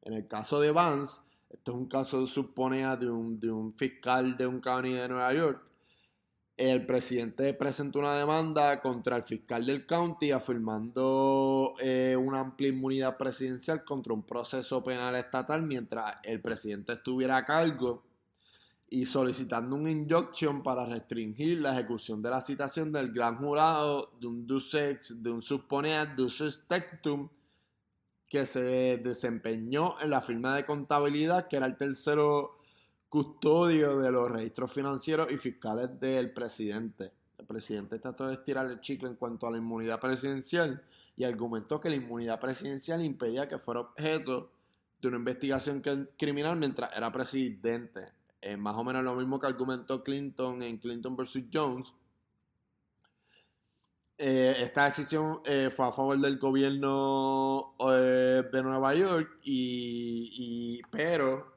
[0.00, 4.38] En el caso de Vance, esto es un caso supone de un, de un fiscal
[4.38, 5.65] de un county de Nueva York.
[6.56, 13.18] El presidente presentó una demanda contra el fiscal del county afirmando eh, una amplia inmunidad
[13.18, 18.04] presidencial contra un proceso penal estatal mientras el presidente estuviera a cargo
[18.88, 24.26] y solicitando un injunction para restringir la ejecución de la citación del gran jurado de
[24.26, 27.28] un Dusex, de un Supponea Dusex Tectum
[28.30, 32.56] que se desempeñó en la firma de contabilidad, que era el tercero
[33.08, 37.12] custodio de los registros financieros y fiscales del presidente.
[37.38, 40.82] El presidente trató de estirar el chicle en cuanto a la inmunidad presidencial
[41.16, 44.50] y argumentó que la inmunidad presidencial impedía que fuera objeto
[45.00, 45.82] de una investigación
[46.18, 48.12] criminal mientras era presidente.
[48.40, 51.92] es más o menos lo mismo que argumentó Clinton en Clinton versus Jones.
[54.18, 61.55] Eh, esta decisión eh, fue a favor del gobierno de Nueva York, y, pero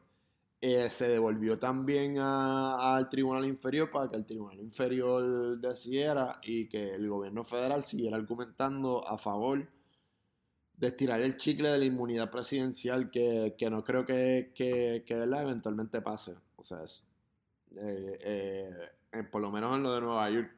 [0.62, 7.08] se devolvió también al tribunal inferior para que el tribunal inferior decidiera y que el
[7.08, 9.66] gobierno federal siguiera argumentando a favor
[10.80, 16.36] de estirar el chicle de la inmunidad presidencial que, no creo que, que, eventualmente pase.
[16.56, 16.80] O sea,
[17.76, 20.52] eh, eh, por lo menos en lo de Nueva York.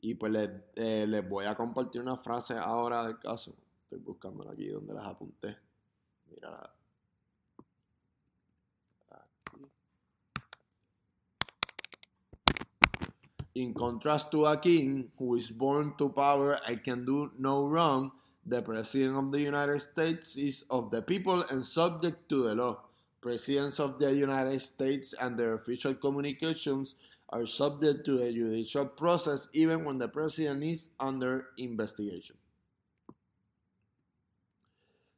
[0.00, 3.54] Y pues les, eh, les voy a compartir una frase ahora del caso.
[3.84, 5.56] Estoy buscándola aquí donde las apunté.
[6.28, 6.74] Mira
[13.54, 18.12] In contrast to a king who is born to power and can do no wrong,
[18.46, 22.80] The President of the United States is of the people and subject to the law.
[23.20, 26.94] Presidents of the United States and their official communications
[27.28, 32.36] are subject to the judicial process even when the President is under investigation.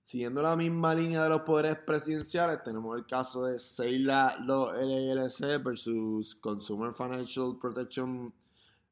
[0.05, 6.35] Siguiendo la misma línea de los poderes presidenciales, tenemos el caso de Seila LLC versus
[6.35, 8.31] Consumer Financial Protection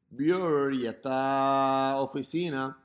[0.08, 2.78] Bureau y esta oficina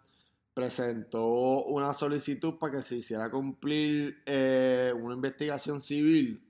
[0.54, 6.44] presentó una solicitud para que se hiciera cumplir eh, una investigación civil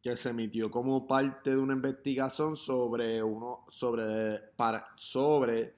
[0.00, 5.77] que se emitió como parte de una investigación sobre uno sobre para, sobre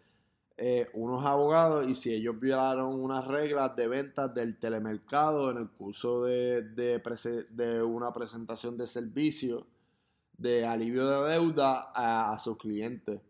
[0.63, 5.71] eh, unos abogados y si ellos violaron unas reglas de ventas del telemercado en el
[5.71, 9.67] curso de, de, una presentación de servicio
[10.37, 13.23] de alivio de deuda a sus clientes.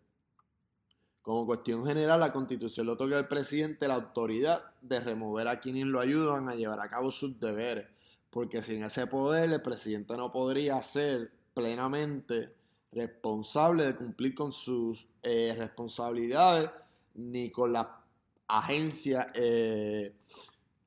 [1.23, 5.87] Como cuestión general, la Constitución le otorga al presidente la autoridad de remover a quienes
[5.87, 7.87] lo ayudan a llevar a cabo sus deberes,
[8.31, 12.53] porque sin ese poder el presidente no podría ser plenamente
[12.91, 16.71] responsable de cumplir con sus eh, responsabilidades
[17.15, 18.01] ni con la
[18.47, 20.15] agencia eh,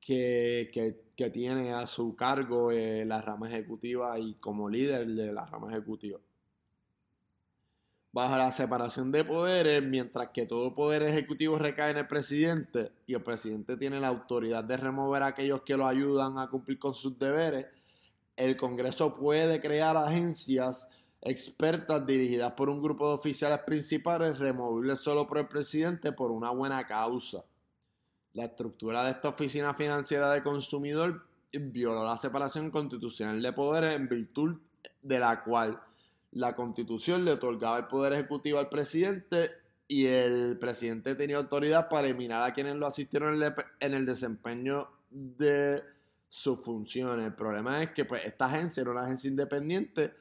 [0.00, 1.00] que,
[1.32, 6.18] tiene a su cargo eh, la rama ejecutiva y como líder de la rama ejecutiva.
[8.12, 13.14] Bajo la separación de poderes, mientras que todo poder ejecutivo recae en el presidente y
[13.14, 16.94] el presidente tiene la autoridad de remover a aquellos que lo ayudan a cumplir con
[16.94, 17.66] sus deberes,
[18.36, 20.88] el Congreso puede crear agencias
[21.24, 26.50] expertas dirigidas por un grupo de oficiales principales removibles solo por el presidente por una
[26.50, 27.44] buena causa.
[28.34, 34.08] La estructura de esta oficina financiera de consumidor violó la separación constitucional de poderes en
[34.08, 34.56] virtud
[35.02, 35.80] de la cual
[36.32, 39.50] la constitución le otorgaba el poder ejecutivo al presidente
[39.86, 43.40] y el presidente tenía autoridad para eliminar a quienes lo asistieron
[43.80, 45.82] en el, desempeño de
[46.28, 47.26] sus funciones.
[47.26, 50.12] El problema es que pues, esta agencia era una agencia independiente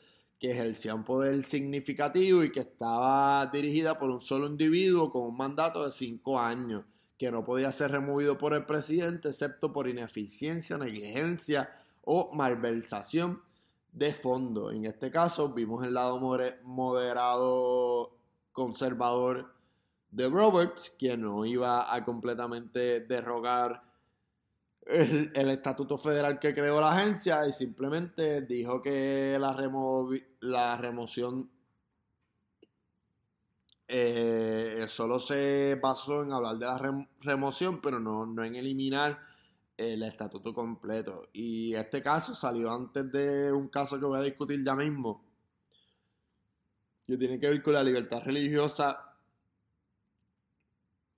[0.43, 5.37] que ejercía un poder significativo y que estaba dirigida por un solo individuo con un
[5.37, 6.83] mandato de cinco años,
[7.17, 11.69] que no podía ser removido por el presidente excepto por ineficiencia, negligencia
[12.03, 13.41] o malversación
[13.93, 14.69] de fondo.
[14.69, 16.19] En este caso vimos el lado
[16.63, 18.11] moderado
[18.51, 19.49] conservador
[20.11, 23.81] de Roberts, que no iba a completamente derrogar
[24.87, 29.55] el, estatuto federal que creó la agencia y simplemente dijo que la,
[30.41, 31.49] la remoción
[33.87, 39.19] eh, solo se basó en hablar de la remoción, pero no, no en eliminar
[39.77, 41.29] el estatuto completo.
[41.33, 45.23] Y este caso salió antes de un caso que voy a discutir ya mismo,
[47.05, 49.12] que tiene que ver con la libertad religiosa,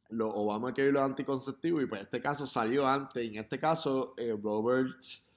[0.10, 3.24] los Obama que los anticonceptivos, y pues este caso salió antes.
[3.24, 5.30] Y en este caso, eh, Roberts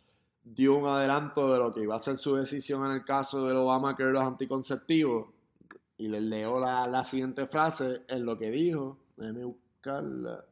[0.43, 3.57] dio un adelanto de lo que iba a ser su decisión en el caso del
[3.57, 5.29] Obama que los anticonceptivos.
[5.97, 8.99] Y les leo la, la siguiente frase en lo que dijo.
[9.17, 10.45] Déjenme buscarla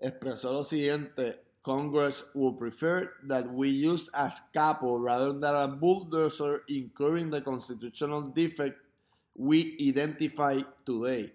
[0.00, 1.40] expresó lo siguiente.
[1.62, 8.22] Congress would prefer that we use a scalpel rather than a bulldozer incurring the constitutional
[8.22, 8.78] defect
[9.36, 11.32] we identify today.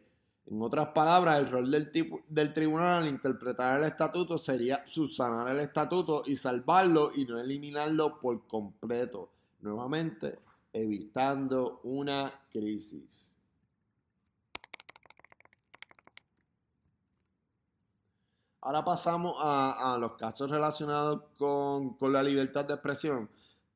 [0.48, 6.22] En otras palabras, el rol del, tribunal al interpretar el estatuto sería subsanar el estatuto
[6.28, 9.30] y salvarlo y no eliminarlo por completo.
[9.62, 10.38] Nuevamente,
[10.72, 13.36] evitando una crisis.
[18.62, 23.30] Ahora pasamos a, los casos relacionados con, la libertad de expresión.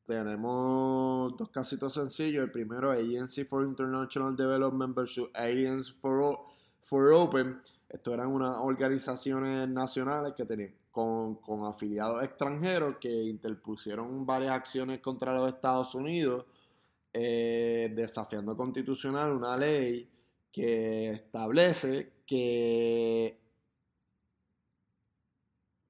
[0.05, 2.43] Tenemos dos casitos sencillos.
[2.43, 6.39] El primero, Agency for International Development versus Aliens for,
[6.89, 7.61] for Open.
[7.87, 15.33] Estos eran unas organizaciones nacionales que tenían con, afiliados extranjeros que interpusieron varias acciones contra
[15.33, 16.45] los Estados Unidos,
[17.13, 20.09] eh, desafiando constitucional una ley
[20.51, 23.39] que establece que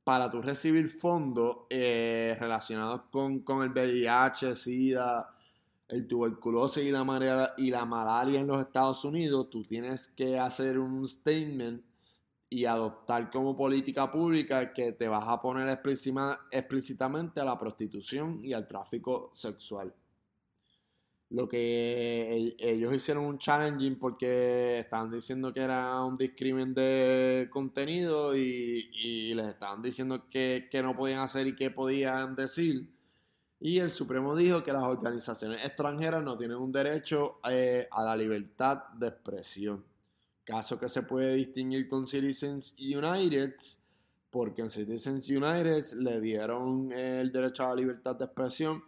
[0.04, 5.30] para tú recibir fondos eh, relacionados con, el VIH, SIDA,
[5.90, 10.80] el tuberculosis y la, y la malaria en los Estados Unidos, tú tienes que hacer
[10.80, 11.84] un statement
[12.50, 18.54] y adoptar como política pública que te vas a poner explícitamente a la prostitución y
[18.54, 19.94] al tráfico sexual
[21.30, 28.36] lo que ellos hicieron un challenging porque estaban diciendo que era un discrimen de contenido
[28.36, 32.90] y, les estaban diciendo que, no podían hacer y qué podían decir.
[33.60, 38.16] Y el Supremo dijo que las organizaciones extranjeras no tienen un derecho eh, a la
[38.16, 39.84] libertad de expresión.
[40.46, 43.56] Caso que se puede distinguir con Citizens United,
[44.30, 48.84] porque en Citizens United le dieron el derecho a la libertad de expresión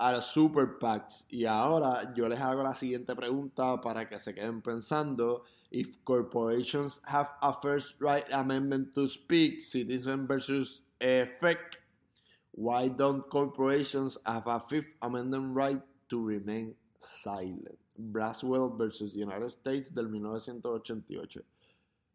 [0.00, 1.26] a los super PACs.
[1.28, 5.44] Y ahora yo les hago la siguiente pregunta para que se queden pensando.
[5.70, 11.76] If corporations have a first right amendment to speak, citizen versus effect,
[12.52, 17.78] why don't corporations have a fifth amendment right to remain silent?
[17.98, 21.42] Braswell versus United States del 1988.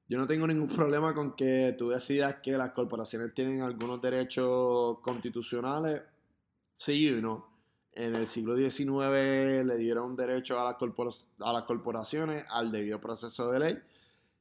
[0.07, 4.99] Yo no tengo ningún problema con que tú decidas que las corporaciones tienen algunos derechos
[4.99, 6.01] constitucionales,
[6.73, 7.55] sí o no
[7.95, 10.75] en el siglo XIX le dieron derecho a las,
[11.39, 13.79] a las corporaciones al debido proceso de ley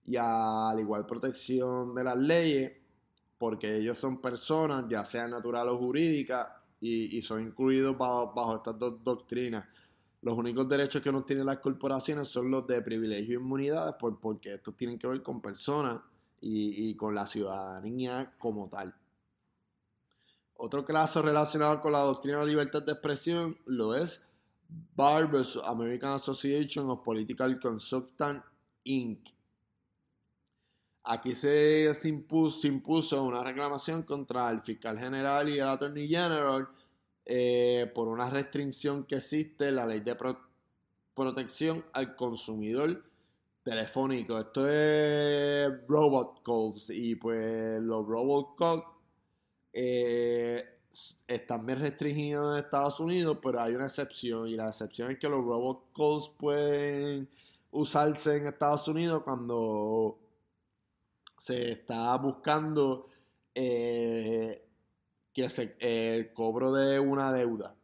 [0.06, 2.72] y a la igual protección de las leyes,
[3.44, 6.48] porque ellos son personas, ya sean natural o jurídicas,
[6.80, 9.66] y, son incluidos bajo, estas dos doctrinas.
[10.22, 14.18] Los únicos derechos que no tienen las corporaciones son los de privilegio e inmunidades, por,
[14.18, 16.00] porque estos tienen que ver con personas
[16.40, 18.94] y, con la ciudadanía como tal.
[20.56, 24.24] Otro caso relacionado con la doctrina de libertad de expresión lo es
[24.96, 25.30] Bar
[25.64, 28.46] American Association of Political Consultants
[28.84, 29.33] Inc.
[31.06, 36.66] Aquí se, impuso, una reclamación contra el fiscal general y el attorney general
[37.26, 40.16] eh, por una restricción que existe en la ley de
[41.14, 43.04] protección al consumidor
[43.62, 44.38] telefónico.
[44.38, 48.84] Esto es robot calls y pues los robot calls
[49.74, 50.64] eh,
[51.26, 55.28] están bien restringidos en Estados Unidos, pero hay una excepción y la excepción es que
[55.28, 57.28] los robocalls pueden
[57.72, 60.18] usarse en Estados Unidos cuando
[61.36, 63.08] se está buscando
[63.54, 64.66] eh,
[65.32, 67.74] que se, el cobro de una deuda.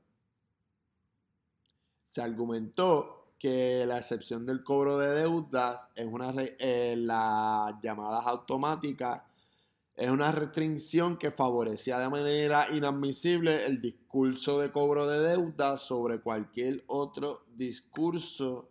[2.06, 9.22] Se argumentó que la excepción del cobro de deudas es una en las llamadas automáticas
[10.00, 16.20] es una restricción que favorecía de manera inadmisible el discurso de cobro de deuda sobre
[16.20, 18.70] cualquier otro discurso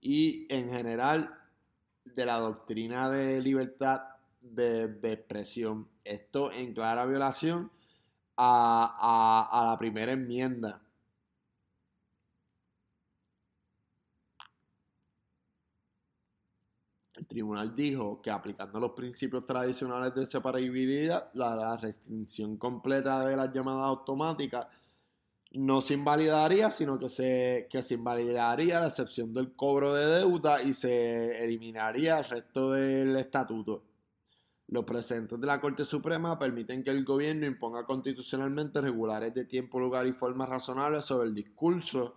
[0.00, 1.38] y en general
[2.06, 4.00] de la doctrina de libertad
[4.42, 5.88] de, expresión.
[6.04, 7.70] Esto en clara violación
[8.36, 10.82] a la primera enmienda
[17.22, 23.52] El tribunal dijo que aplicando los principios tradicionales de separabilidad, la, restricción completa de las
[23.52, 24.66] llamadas automáticas
[25.52, 30.62] no se invalidaría, sino que se, que se invalidaría la excepción del cobro de deuda
[30.62, 33.84] y se eliminaría el resto del estatuto.
[34.72, 39.78] Los presentes de la Corte Suprema permiten que el gobierno imponga constitucionalmente regulares de tiempo,
[39.78, 42.16] lugar y forma razonables sobre el discurso,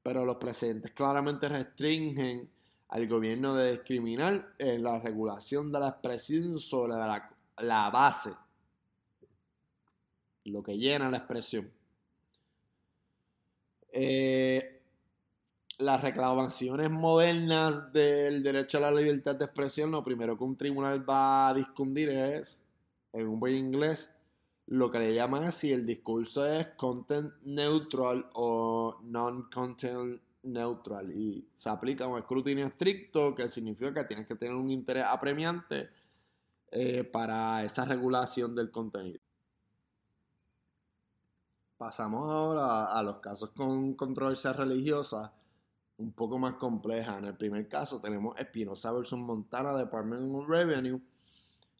[0.00, 2.48] pero los presentes claramente restringen
[2.90, 8.30] al gobierno de discriminar en la regulación de la expresión sobre la, base,
[10.44, 11.68] lo que llena la expresión.
[13.90, 14.77] Eh,
[15.78, 21.08] las reclamaciones modernas del derecho a la libertad de expresión, lo primero que un tribunal
[21.08, 22.62] va a discutir es,
[23.12, 24.12] en un buen inglés,
[24.66, 31.70] lo que le llaman así, el discurso es content neutral o non-content neutral y se
[31.70, 35.88] aplica un escrutinio estricto que significa que tienes que tener un interés apremiante
[36.70, 39.20] eh, para esa regulación del contenido.
[41.76, 45.30] Pasamos ahora a los casos con controversias religiosas
[45.98, 47.18] un poco más complejas.
[47.18, 51.00] En el primer caso tenemos Espinosa versus Montana, Department of Revenue,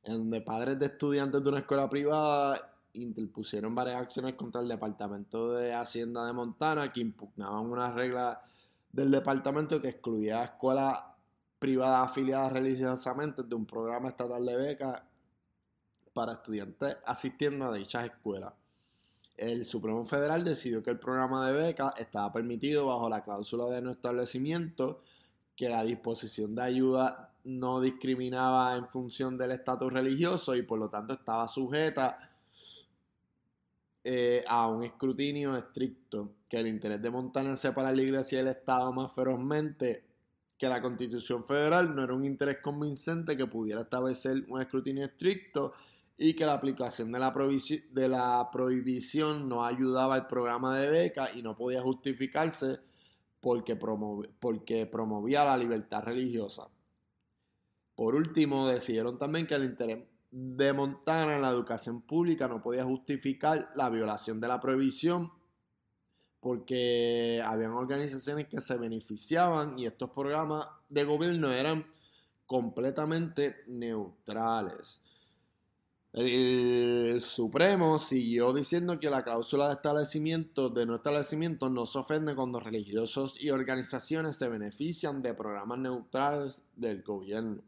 [0.04, 5.52] en donde padres de estudiantes de una escuela privada interpusieron varias acciones contra el Departamento
[5.52, 8.42] de Hacienda de Montana que impugnaban una regla
[8.92, 11.04] del departamento que excluía a escuelas
[11.58, 15.02] privadas afiliadas religiosamente de un programa estatal de becas
[16.12, 18.52] para estudiantes asistiendo a dichas escuelas.
[19.39, 23.80] El Supremo Federal decidió que el programa de beca estaba permitido bajo la cláusula de
[23.80, 25.01] no establecimiento,
[25.55, 30.91] que la disposición de ayuda no discriminaba en función del estatus religioso y por lo
[30.91, 32.30] tanto estaba sujeta
[34.03, 38.41] eh, a un escrutinio estricto, que el interés de Montana en separar la iglesia y
[38.41, 40.05] el Estado más ferozmente
[40.59, 45.74] que la Constitución Federal no era un interés convincente que pudiera establecer un escrutinio estricto
[46.18, 51.30] y que la aplicación de la, de la prohibición no ayudaba al programa de beca
[51.34, 52.80] y no podía justificarse
[53.40, 56.68] porque, porque promovía la libertad religiosa.
[57.94, 62.84] Por último, decidieron también que el interés de Montana en la educación pública no podía
[62.84, 65.32] justificar la violación de la prohibición
[66.40, 71.86] porque habían organizaciones que se beneficiaban y estos programas de gobierno eran
[72.46, 75.00] completamente neutrales.
[76.20, 82.34] El Supremo siguió diciendo que la cláusula de establecimiento de no establecimiento no se ofende
[82.34, 87.62] cuando religiosos y organizaciones se benefician de programas neutrales del gobierno.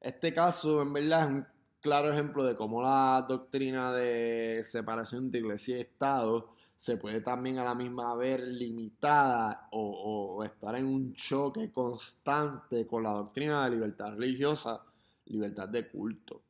[0.00, 1.46] Este caso, en verdad, es un
[1.80, 7.58] claro ejemplo de cómo la doctrina de separación de iglesia y Estado se puede también
[7.58, 13.64] a la misma vez limitada o, o estar en un choque constante con la doctrina
[13.64, 14.80] de libertad religiosa,
[15.26, 16.42] libertad de culto.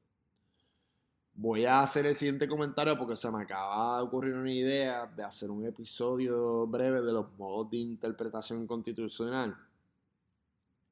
[1.37, 5.25] Voy a hacer el siguiente comentario porque se me acaba de ocurrir una idea de
[5.25, 9.57] hacer un episodio breve de los modos de interpretación constitucional.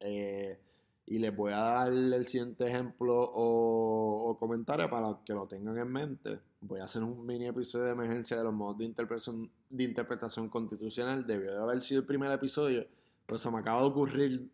[0.01, 0.59] Eh,
[1.07, 5.89] y les voy a dar el siguiente ejemplo o, comentario para que lo tengan en
[5.93, 6.41] mente.
[6.61, 10.49] Voy a hacer un mini episodio de emergencia de los modos de interpretación, de interpretación
[10.49, 11.25] constitucional.
[11.25, 12.85] Debió de haber sido el primer episodio,
[13.27, 14.51] pero se me acaba de ocurrir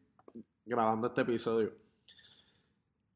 [0.67, 1.88] grabando este episodio.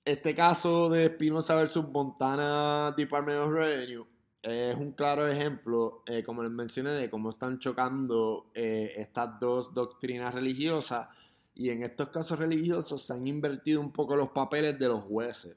[0.05, 4.05] Este caso de Espinosa versus Montana Department of Revenue
[4.42, 9.72] es un claro ejemplo, eh, como les mencioné, de cómo están chocando eh, estas dos
[9.72, 11.07] doctrinas religiosas.
[11.55, 15.55] Y en estos casos religiosos se han invertido un poco los papeles de los jueces.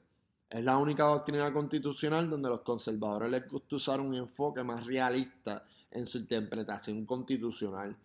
[0.48, 5.64] Es la única doctrina constitucional donde los conservadores les gusta usar un enfoque más realista
[5.90, 7.96] en su interpretación constitucional.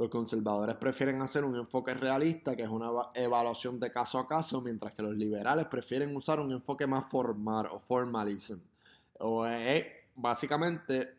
[0.00, 4.62] Los conservadores prefieren hacer un enfoque realista, que es una evaluación de caso a caso,
[4.62, 8.60] mientras que los liberales prefieren usar un enfoque más formal o formalism.
[9.18, 9.46] O
[10.16, 11.16] básicamente,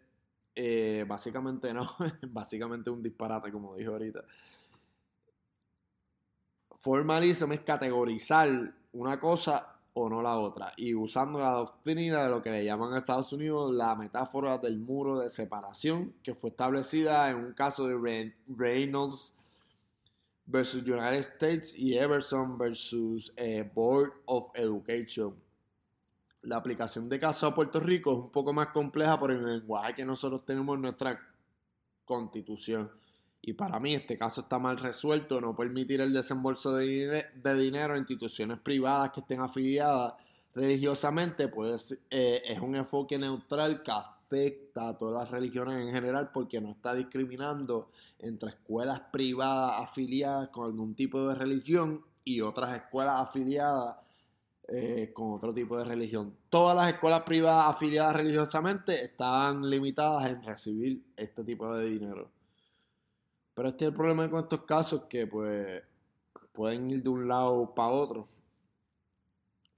[0.55, 4.23] eh, básicamente no, básicamente un disparate, como dije ahorita.
[6.79, 8.49] Formalism es categorizar
[8.93, 10.73] una cosa o no la otra.
[10.77, 14.79] Y usando la doctrina de lo que le llaman a Estados Unidos la metáfora del
[14.79, 19.33] muro de separación, que fue establecida en un caso de Reynolds
[20.45, 25.35] versus United States y Everson versus eh, Board of Education.
[26.43, 29.93] La aplicación de caso a Puerto Rico es un poco más compleja por el lenguaje
[29.95, 31.19] que nosotros tenemos en nuestra
[32.05, 32.89] constitución.
[33.41, 37.25] Y para mí este caso está mal resuelto, no permitir el desembolso de,
[37.57, 40.13] dinero a instituciones privadas que estén afiliadas
[40.53, 46.61] religiosamente pues, es un enfoque neutral que afecta a todas las religiones en general porque
[46.61, 47.89] no está discriminando
[48.19, 53.97] entre escuelas privadas afiliadas con algún tipo de religión y otras escuelas afiliadas
[54.67, 56.35] eh, con otro tipo de religión.
[56.49, 62.29] Todas las escuelas privadas afiliadas religiosamente están limitadas en recibir este tipo de dinero.
[63.61, 65.83] Pero este es el problema con estos casos que pues
[66.51, 68.27] pueden ir de un lado para otro.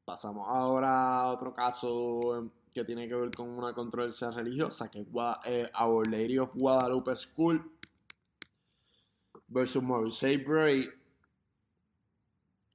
[0.06, 5.08] Pasamos ahora a otro caso que tiene que ver con una controversia religiosa, que es
[5.44, 7.74] eh, Our Lady of Guadalupe School
[9.50, 10.90] versus Morrissey Bray.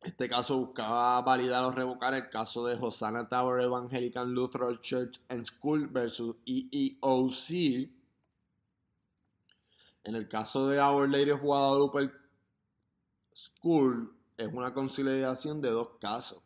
[0.02, 5.46] Este caso buscaba validar o revocar el caso de Hosanna Tower Evangelical Lutheran Church and
[5.46, 7.97] School versus EEOC
[10.04, 12.10] en el caso de Our Lady of Guadalupe
[13.34, 16.42] School, es una conciliación de dos casos.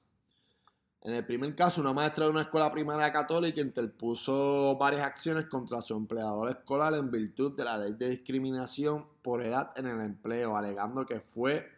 [1.02, 5.82] En el primer caso, una maestra de una escuela primaria católica interpuso varias acciones contra
[5.82, 10.56] su empleador escolar en virtud de la ley de discriminación por edad en el empleo,
[10.56, 11.68] alegando que fue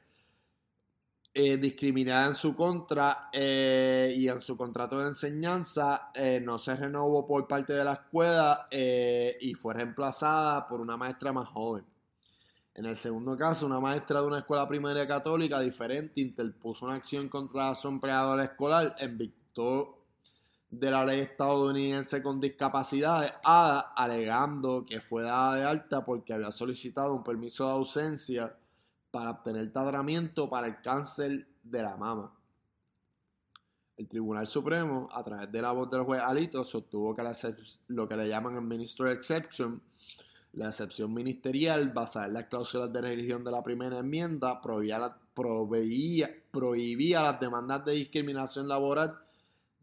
[1.36, 6.76] eh, discriminada en su contra eh, y en su contrato de enseñanza eh, no se
[6.76, 11.84] renovó por parte de la escuela y fue reemplazada por una maestra más joven.
[12.72, 17.28] En el segundo caso, una maestra de una escuela primaria católica diferente interpuso una acción
[17.28, 19.86] contra su empleador escolar en virtud
[20.70, 26.52] de la ley estadounidense con discapacidades, ADA, alegando que fue dada de alta porque había
[26.52, 28.56] solicitado un permiso de ausencia
[29.14, 32.34] para obtener tratamiento para el cáncer de la mama.
[33.96, 37.22] El Tribunal Supremo, a través de la voz del juez Alito, sostuvo que
[37.86, 39.80] lo que le llaman el Ministro Exception,
[40.54, 45.16] la excepción ministerial basada en las cláusulas de religión de la primera enmienda, prohibía, la,
[46.50, 49.16] prohibía las demandas de discriminación laboral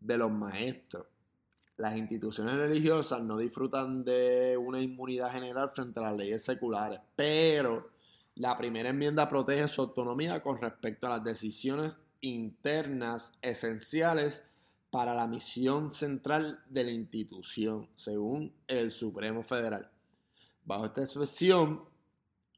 [0.02, 1.06] de los maestros.
[1.78, 7.91] Las instituciones religiosas no disfrutan de una inmunidad general frente a las leyes seculares, pero
[8.42, 14.44] la primera enmienda protege su autonomía con respecto a las decisiones internas esenciales
[14.90, 19.92] para la misión central de la institución, según el Supremo Federal.
[20.66, 21.84] Bajo esta expresión,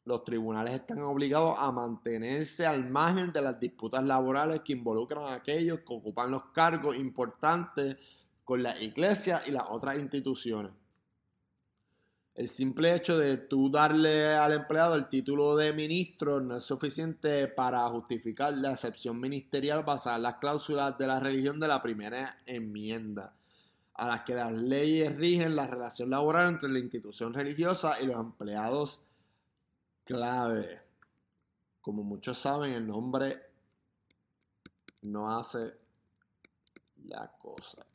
[0.06, 5.34] los tribunales están obligados a mantenerse al margen de las disputas laborales que involucran a
[5.34, 7.98] aquellos que ocupan los cargos importantes
[8.46, 10.72] con la iglesia y las otras instituciones.
[12.36, 17.48] El simple hecho de tú darle al empleado el título de ministro no es suficiente
[17.48, 22.42] para justificar la excepción ministerial basada en las cláusulas de la religión de la primera
[22.48, 23.36] enmienda,
[23.94, 28.18] a las que las leyes rigen la relación laboral entre la institución religiosa y los
[28.18, 29.04] empleados
[30.04, 30.82] clave.
[31.82, 33.44] Como muchos saben, el nombre
[35.04, 35.72] no hace
[37.06, 37.86] la cosa.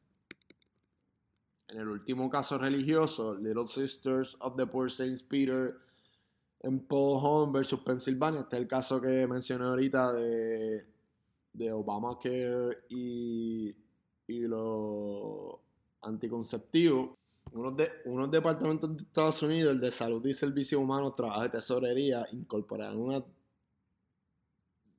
[1.69, 5.77] En el último caso religioso, Little Sisters of the Poor Saints Peter
[6.61, 10.87] en Paul Home versus Pennsylvania, este es el caso que mencioné ahorita de,
[11.53, 13.77] de Obamacare y,
[14.27, 15.57] y los
[16.03, 17.11] anticonceptivos.
[17.53, 21.49] Unos, de, unos departamentos de Estados Unidos, el de Salud y Servicios Humanos, Trabajo y
[21.51, 23.25] Tesorería, incorporaron una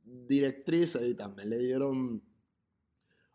[0.03, 2.28] directriz y también le dieron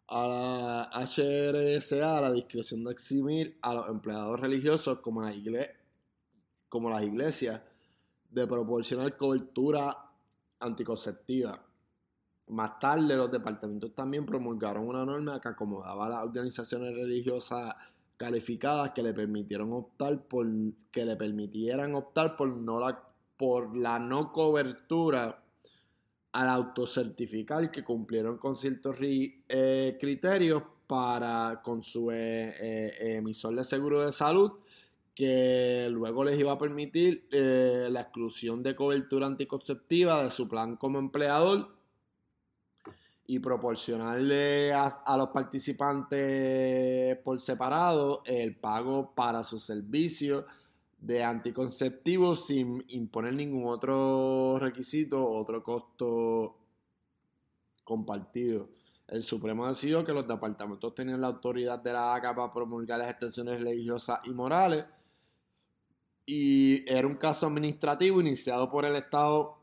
[0.08, 5.32] a la HRSA la discreción de eximir a los empleados religiosos como, la
[6.68, 7.60] como las iglesias
[8.30, 9.96] de proporcionar cobertura
[10.60, 11.64] anticonceptiva.
[12.48, 17.74] Más tarde los departamentos también promulgaron una norma que acomodaba a las organizaciones religiosas
[18.16, 20.46] calificadas que le permitieron optar por
[20.90, 23.02] que le permitieran optar por no la
[23.36, 25.43] por la no cobertura
[26.34, 32.16] al autocertificar que cumplieron con ciertos eh, criterios para con su eh,
[32.60, 34.50] eh, emisor de seguro de salud
[35.14, 40.98] que luego les iba a permitir la exclusión de cobertura anticonceptiva de su plan como
[40.98, 41.68] empleador
[43.28, 50.46] y proporcionarle a, los participantes por separado el pago para su servicio
[51.04, 56.56] de anticonceptivos sin imponer ningún otro requisito o otro costo
[57.84, 58.70] compartido.
[59.06, 63.10] El Supremo decidió que los departamentos tenían la autoridad de la ACA para promulgar las
[63.10, 64.86] extensiones religiosas y morales
[66.24, 69.58] y era un caso administrativo iniciado por el Estado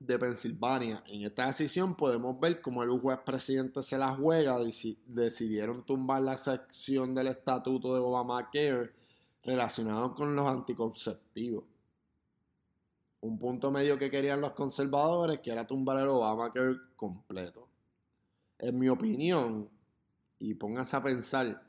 [0.00, 1.02] de Pensilvania.
[1.06, 4.58] En esta decisión podemos ver cómo el juez presidente se la juega,
[5.06, 9.01] decidieron tumbar la sección del estatuto de Obamacare
[9.42, 11.64] relacionado con los anticonceptivos.
[13.20, 17.68] Un punto medio que querían los conservadores, que era tumbar el Obamacare completo.
[18.58, 19.68] En mi opinión,
[20.38, 21.62] y pónganse a pensar,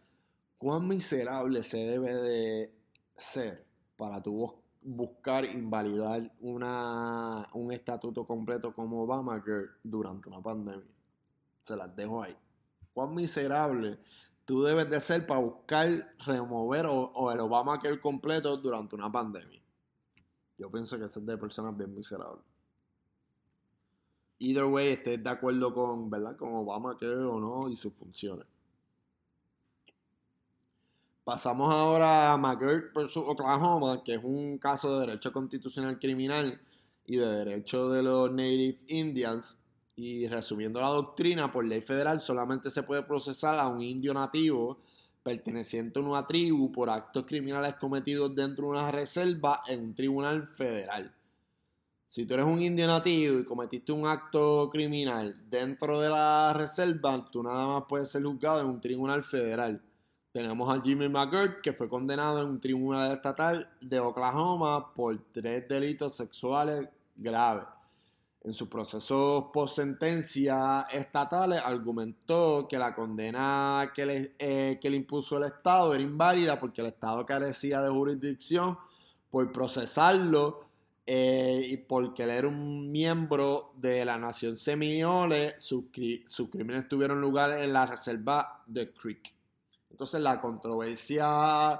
[0.57, 2.73] cuán miserable se debe de
[3.15, 3.65] ser
[3.95, 10.91] para tu buscar invalidar un estatuto completo como Obamacare durante una pandemia.
[11.61, 12.35] Se las dejo ahí.
[12.93, 13.99] Cuán miserable
[14.45, 19.61] tú debes de ser para buscar remover o, el Obamacare completo durante una pandemia.
[20.57, 22.43] Yo pienso que eso es de personas bien miserables.
[24.39, 26.35] Either way, estés de acuerdo con, ¿verdad?
[26.35, 28.45] Con Obamacare o no y sus funciones.
[31.23, 33.15] Pasamos ahora a McGirt vs.
[33.15, 36.59] Oklahoma, que es un caso de derecho constitucional criminal
[37.05, 39.57] y de derecho de los Native Indians
[39.95, 44.79] y resumiendo la doctrina, por ley federal solamente se puede procesar a un indio nativo
[45.21, 50.47] perteneciente a una tribu por actos criminales cometidos dentro de una reserva en un tribunal
[50.47, 51.13] federal.
[52.07, 57.25] Si tú eres un indio nativo y cometiste un acto criminal dentro de la reserva,
[57.31, 59.81] tú nada más puedes ser juzgado en un tribunal federal.
[60.31, 65.67] Tenemos a Jimmy McGirt, que fue condenado en un tribunal estatal de Oklahoma por tres
[65.67, 67.65] delitos sexuales graves.
[68.43, 74.97] En sus procesos post sentencia estatales argumentó que la condena que le, eh, que le
[74.97, 78.77] impuso el Estado era inválida porque el Estado carecía de jurisdicción
[79.29, 80.65] por procesarlo
[81.05, 85.85] eh, y porque él era un miembro de la nación Seminole, sus,
[86.25, 89.33] sus crímenes tuvieron lugar en la reserva de Creek.
[89.89, 91.79] Entonces la controversia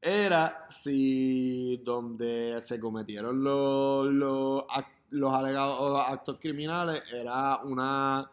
[0.00, 8.30] era si donde se cometieron los, los actos los alegados actos criminales era una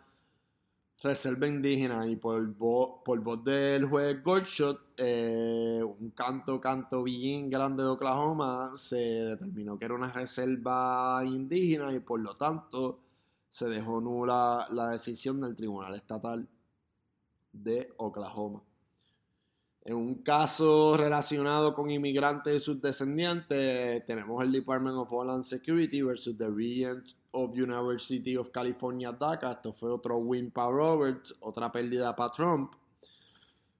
[1.02, 7.84] reserva indígena y por, por voz del juez Goldshot, eh, un canto, canto bien grande
[7.84, 13.02] de Oklahoma, se determinó que era una reserva indígena y por lo tanto
[13.50, 16.48] se dejó nula la decisión del Tribunal Estatal
[17.54, 18.64] de Oklahoma.
[19.88, 26.02] En un caso relacionado con inmigrantes y sus descendientes, tenemos el Department of Homeland Security
[26.02, 29.52] versus the Regent of University of California, DACA.
[29.52, 32.74] Esto fue otro win para Roberts, otra pérdida para Trump.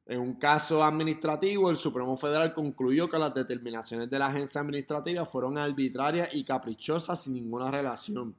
[0.06, 5.26] En un caso administrativo, el Supremo Federal concluyó que las determinaciones de la agencia administrativa
[5.26, 8.36] fueron arbitrarias y caprichosas sin ninguna relación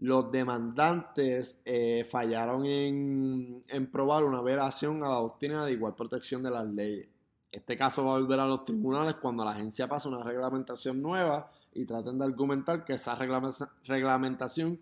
[0.00, 6.50] los demandantes eh, fallaron en, probar una veración a la doctrina de igual protección de
[6.50, 7.08] las leyes.
[7.50, 11.50] Este caso va a volver a los tribunales cuando la agencia pase una reglamentación nueva
[11.72, 14.80] y traten de argumentar que esa reglamentación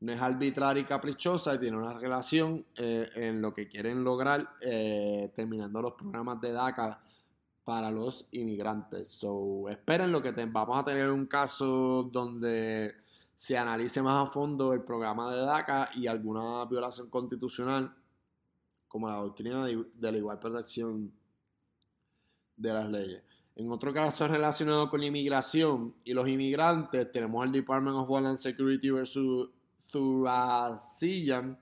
[0.00, 4.48] no es arbitraria y caprichosa y tiene una relación eh, en lo que quieren lograr
[4.60, 7.00] eh, terminando los programas de DACA
[7.64, 9.08] para los inmigrantes.
[9.08, 13.03] So, esperen lo que vamos a tener un caso donde
[13.36, 17.94] se analice más a fondo el programa de DACA y alguna violación constitucional,
[18.88, 21.12] como la doctrina de, la igual protección
[22.56, 23.22] de las leyes.
[23.56, 28.38] En otro caso relacionado con la inmigración y los inmigrantes, tenemos el Department of Homeland
[28.38, 29.50] Security versus
[29.90, 31.58] Thurasiyan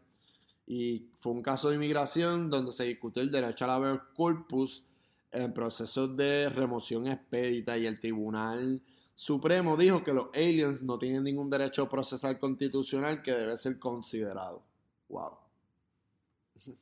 [0.67, 4.85] y fue un caso de inmigración donde se discutió el derecho al haber corpus
[5.31, 8.83] en procesos de remoción expedita y el tribunal
[9.15, 14.63] Supremo dijo que los aliens no tienen ningún derecho procesal constitucional que debe ser considerado.
[15.09, 15.39] Wow.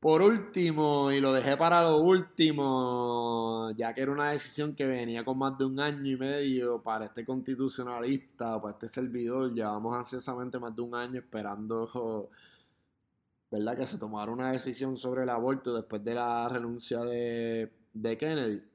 [0.00, 5.24] Por último, y lo dejé para lo último, ya que era una decisión que venía
[5.24, 10.58] con más de un año y medio para este constitucionalista, para este servidor, llevamos ansiosamente
[10.58, 12.30] más de un año esperando,
[13.50, 18.16] ¿verdad?, que se tomara una decisión sobre el aborto después de la renuncia de, de
[18.16, 18.69] Kennedy.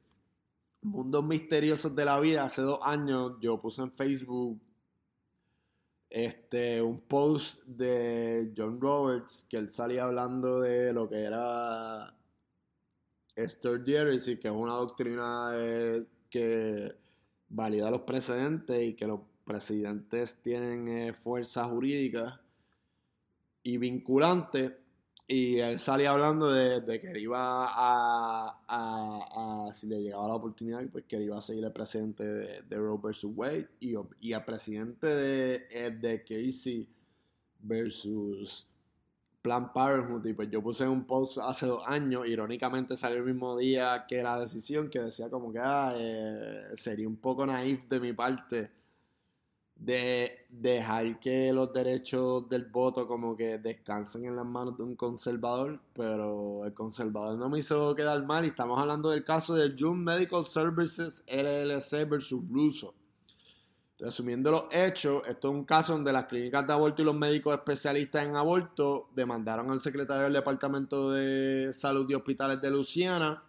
[0.85, 4.61] Mundos Misteriosos de la Vida, hace dos años yo puse en Facebook
[6.11, 12.15] este, un post de John Roberts que él salía hablando de lo que era
[13.35, 13.81] Esther
[14.27, 15.53] y que es una doctrina
[16.29, 16.95] que
[17.49, 22.39] valida los precedentes y que los presidentes tienen eh, fuerza jurídica
[23.63, 24.84] y vinculante
[25.27, 28.59] y él salía hablando de, que él iba a,
[29.73, 32.77] si le llegaba la oportunidad, pues que él iba a seguir el presidente de, de
[32.77, 33.23] Roe vs.
[33.35, 36.87] Wade y, y el presidente de, de Casey
[37.59, 38.67] versus
[39.41, 40.25] Plan Parenthood.
[40.27, 44.21] Y pues yo puse un post hace dos años, irónicamente salió el mismo día que
[44.21, 48.74] la decisión, que decía como que ah, eh, sería un poco naif de mi parte
[49.75, 54.95] de dejar que los derechos del voto como que descansen en las manos de un
[54.95, 59.75] conservador, pero el conservador no me hizo quedar mal y estamos hablando del caso de
[59.77, 62.93] June Medical Services LLC versus Russo.
[63.97, 67.53] Resumiendo los hechos, esto es un caso donde las clínicas de aborto y los médicos
[67.53, 73.43] especialistas en aborto demandaron al secretario del Departamento de Salud y Hospitales de Luciana,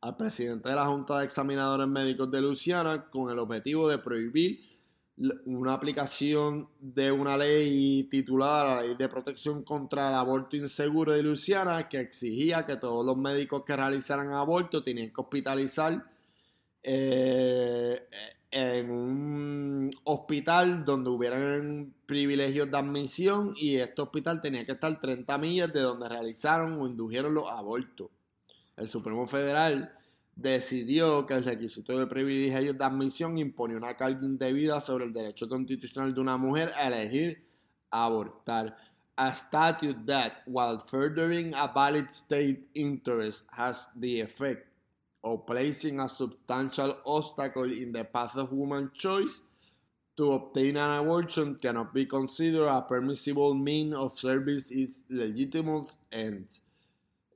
[0.00, 4.73] al presidente de la Junta de Examinadores Médicos de Luciana, con el objetivo de prohibir
[5.16, 11.22] una aplicación de una ley titulada la Ley de Protección contra el Aborto Inseguro de
[11.22, 16.04] Luciana que exigía que todos los médicos que realizaran aborto tenían que hospitalizar
[16.82, 18.08] eh,
[18.50, 25.38] en un hospital donde hubieran privilegios de admisión y este hospital tenía que estar 30
[25.38, 28.08] millas de donde realizaron o indujeron los abortos.
[28.76, 29.92] El Supremo Federal
[30.36, 35.48] decidió que el requisito de privilegios de admisión imponía una carga indebida sobre el derecho
[35.48, 37.44] constitucional de una mujer a elegir
[37.90, 38.76] abortar.
[39.16, 44.66] A statute that, while furthering a valid state interest, has the effect
[45.22, 49.40] of placing a substantial obstacle in the path of woman's choice
[50.16, 56.46] to obtain an abortion cannot be considered a permissible means of service its legitimate end.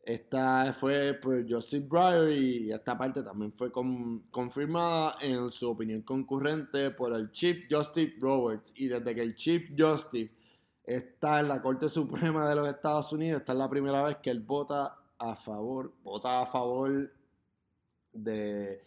[0.09, 6.91] Esta fue por Justin Breyer y esta parte también fue confirmada en su opinión concurrente
[6.93, 8.73] por el Chief Justice Roberts.
[8.77, 10.33] Y desde que el Chief Justice
[10.83, 14.31] está en la Corte Suprema de los Estados Unidos, esta es la primera vez que
[14.31, 17.13] él vota a favor, vota a favor
[18.11, 18.81] de,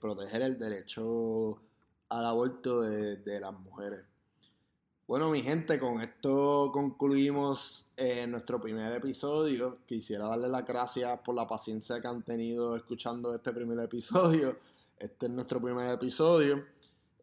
[0.00, 1.60] proteger el derecho
[2.08, 4.06] al aborto de las mujeres.
[5.08, 9.78] Bueno, mi gente, con esto concluimos eh, nuestro primer episodio.
[9.86, 14.58] Quisiera darle las gracias por la paciencia que han tenido escuchando este primer episodio.
[14.98, 16.62] Este es nuestro primer episodio.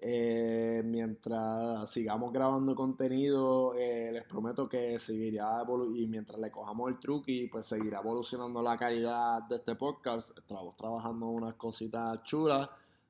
[0.01, 5.63] Eh, mientras sigamos grabando contenido, eh, les prometo que seguirá
[5.95, 10.36] y mientras le cojamos el truque, pues seguirá evolucionando la calidad de este podcast.
[10.36, 12.67] Estamos trabajando unas cositas chulas.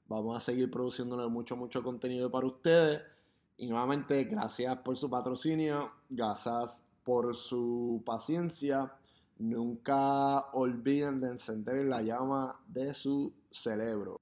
[0.10, 3.15] Vamos a seguir produciéndole mucho, mucho contenido para ustedes.
[3.58, 8.94] Y nuevamente, gracias por su patrocinio, gracias por su paciencia.
[9.38, 14.18] Nunca olviden de encender la llama de su cerebro.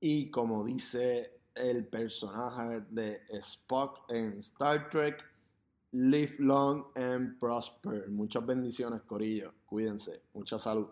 [0.00, 5.24] Y como dice el personaje de Spock en Star Trek.
[5.92, 8.08] Live long and prosper.
[8.08, 9.54] Muchas bendiciones, Corillo.
[9.64, 10.22] Cuídense.
[10.34, 10.88] Mucha salud.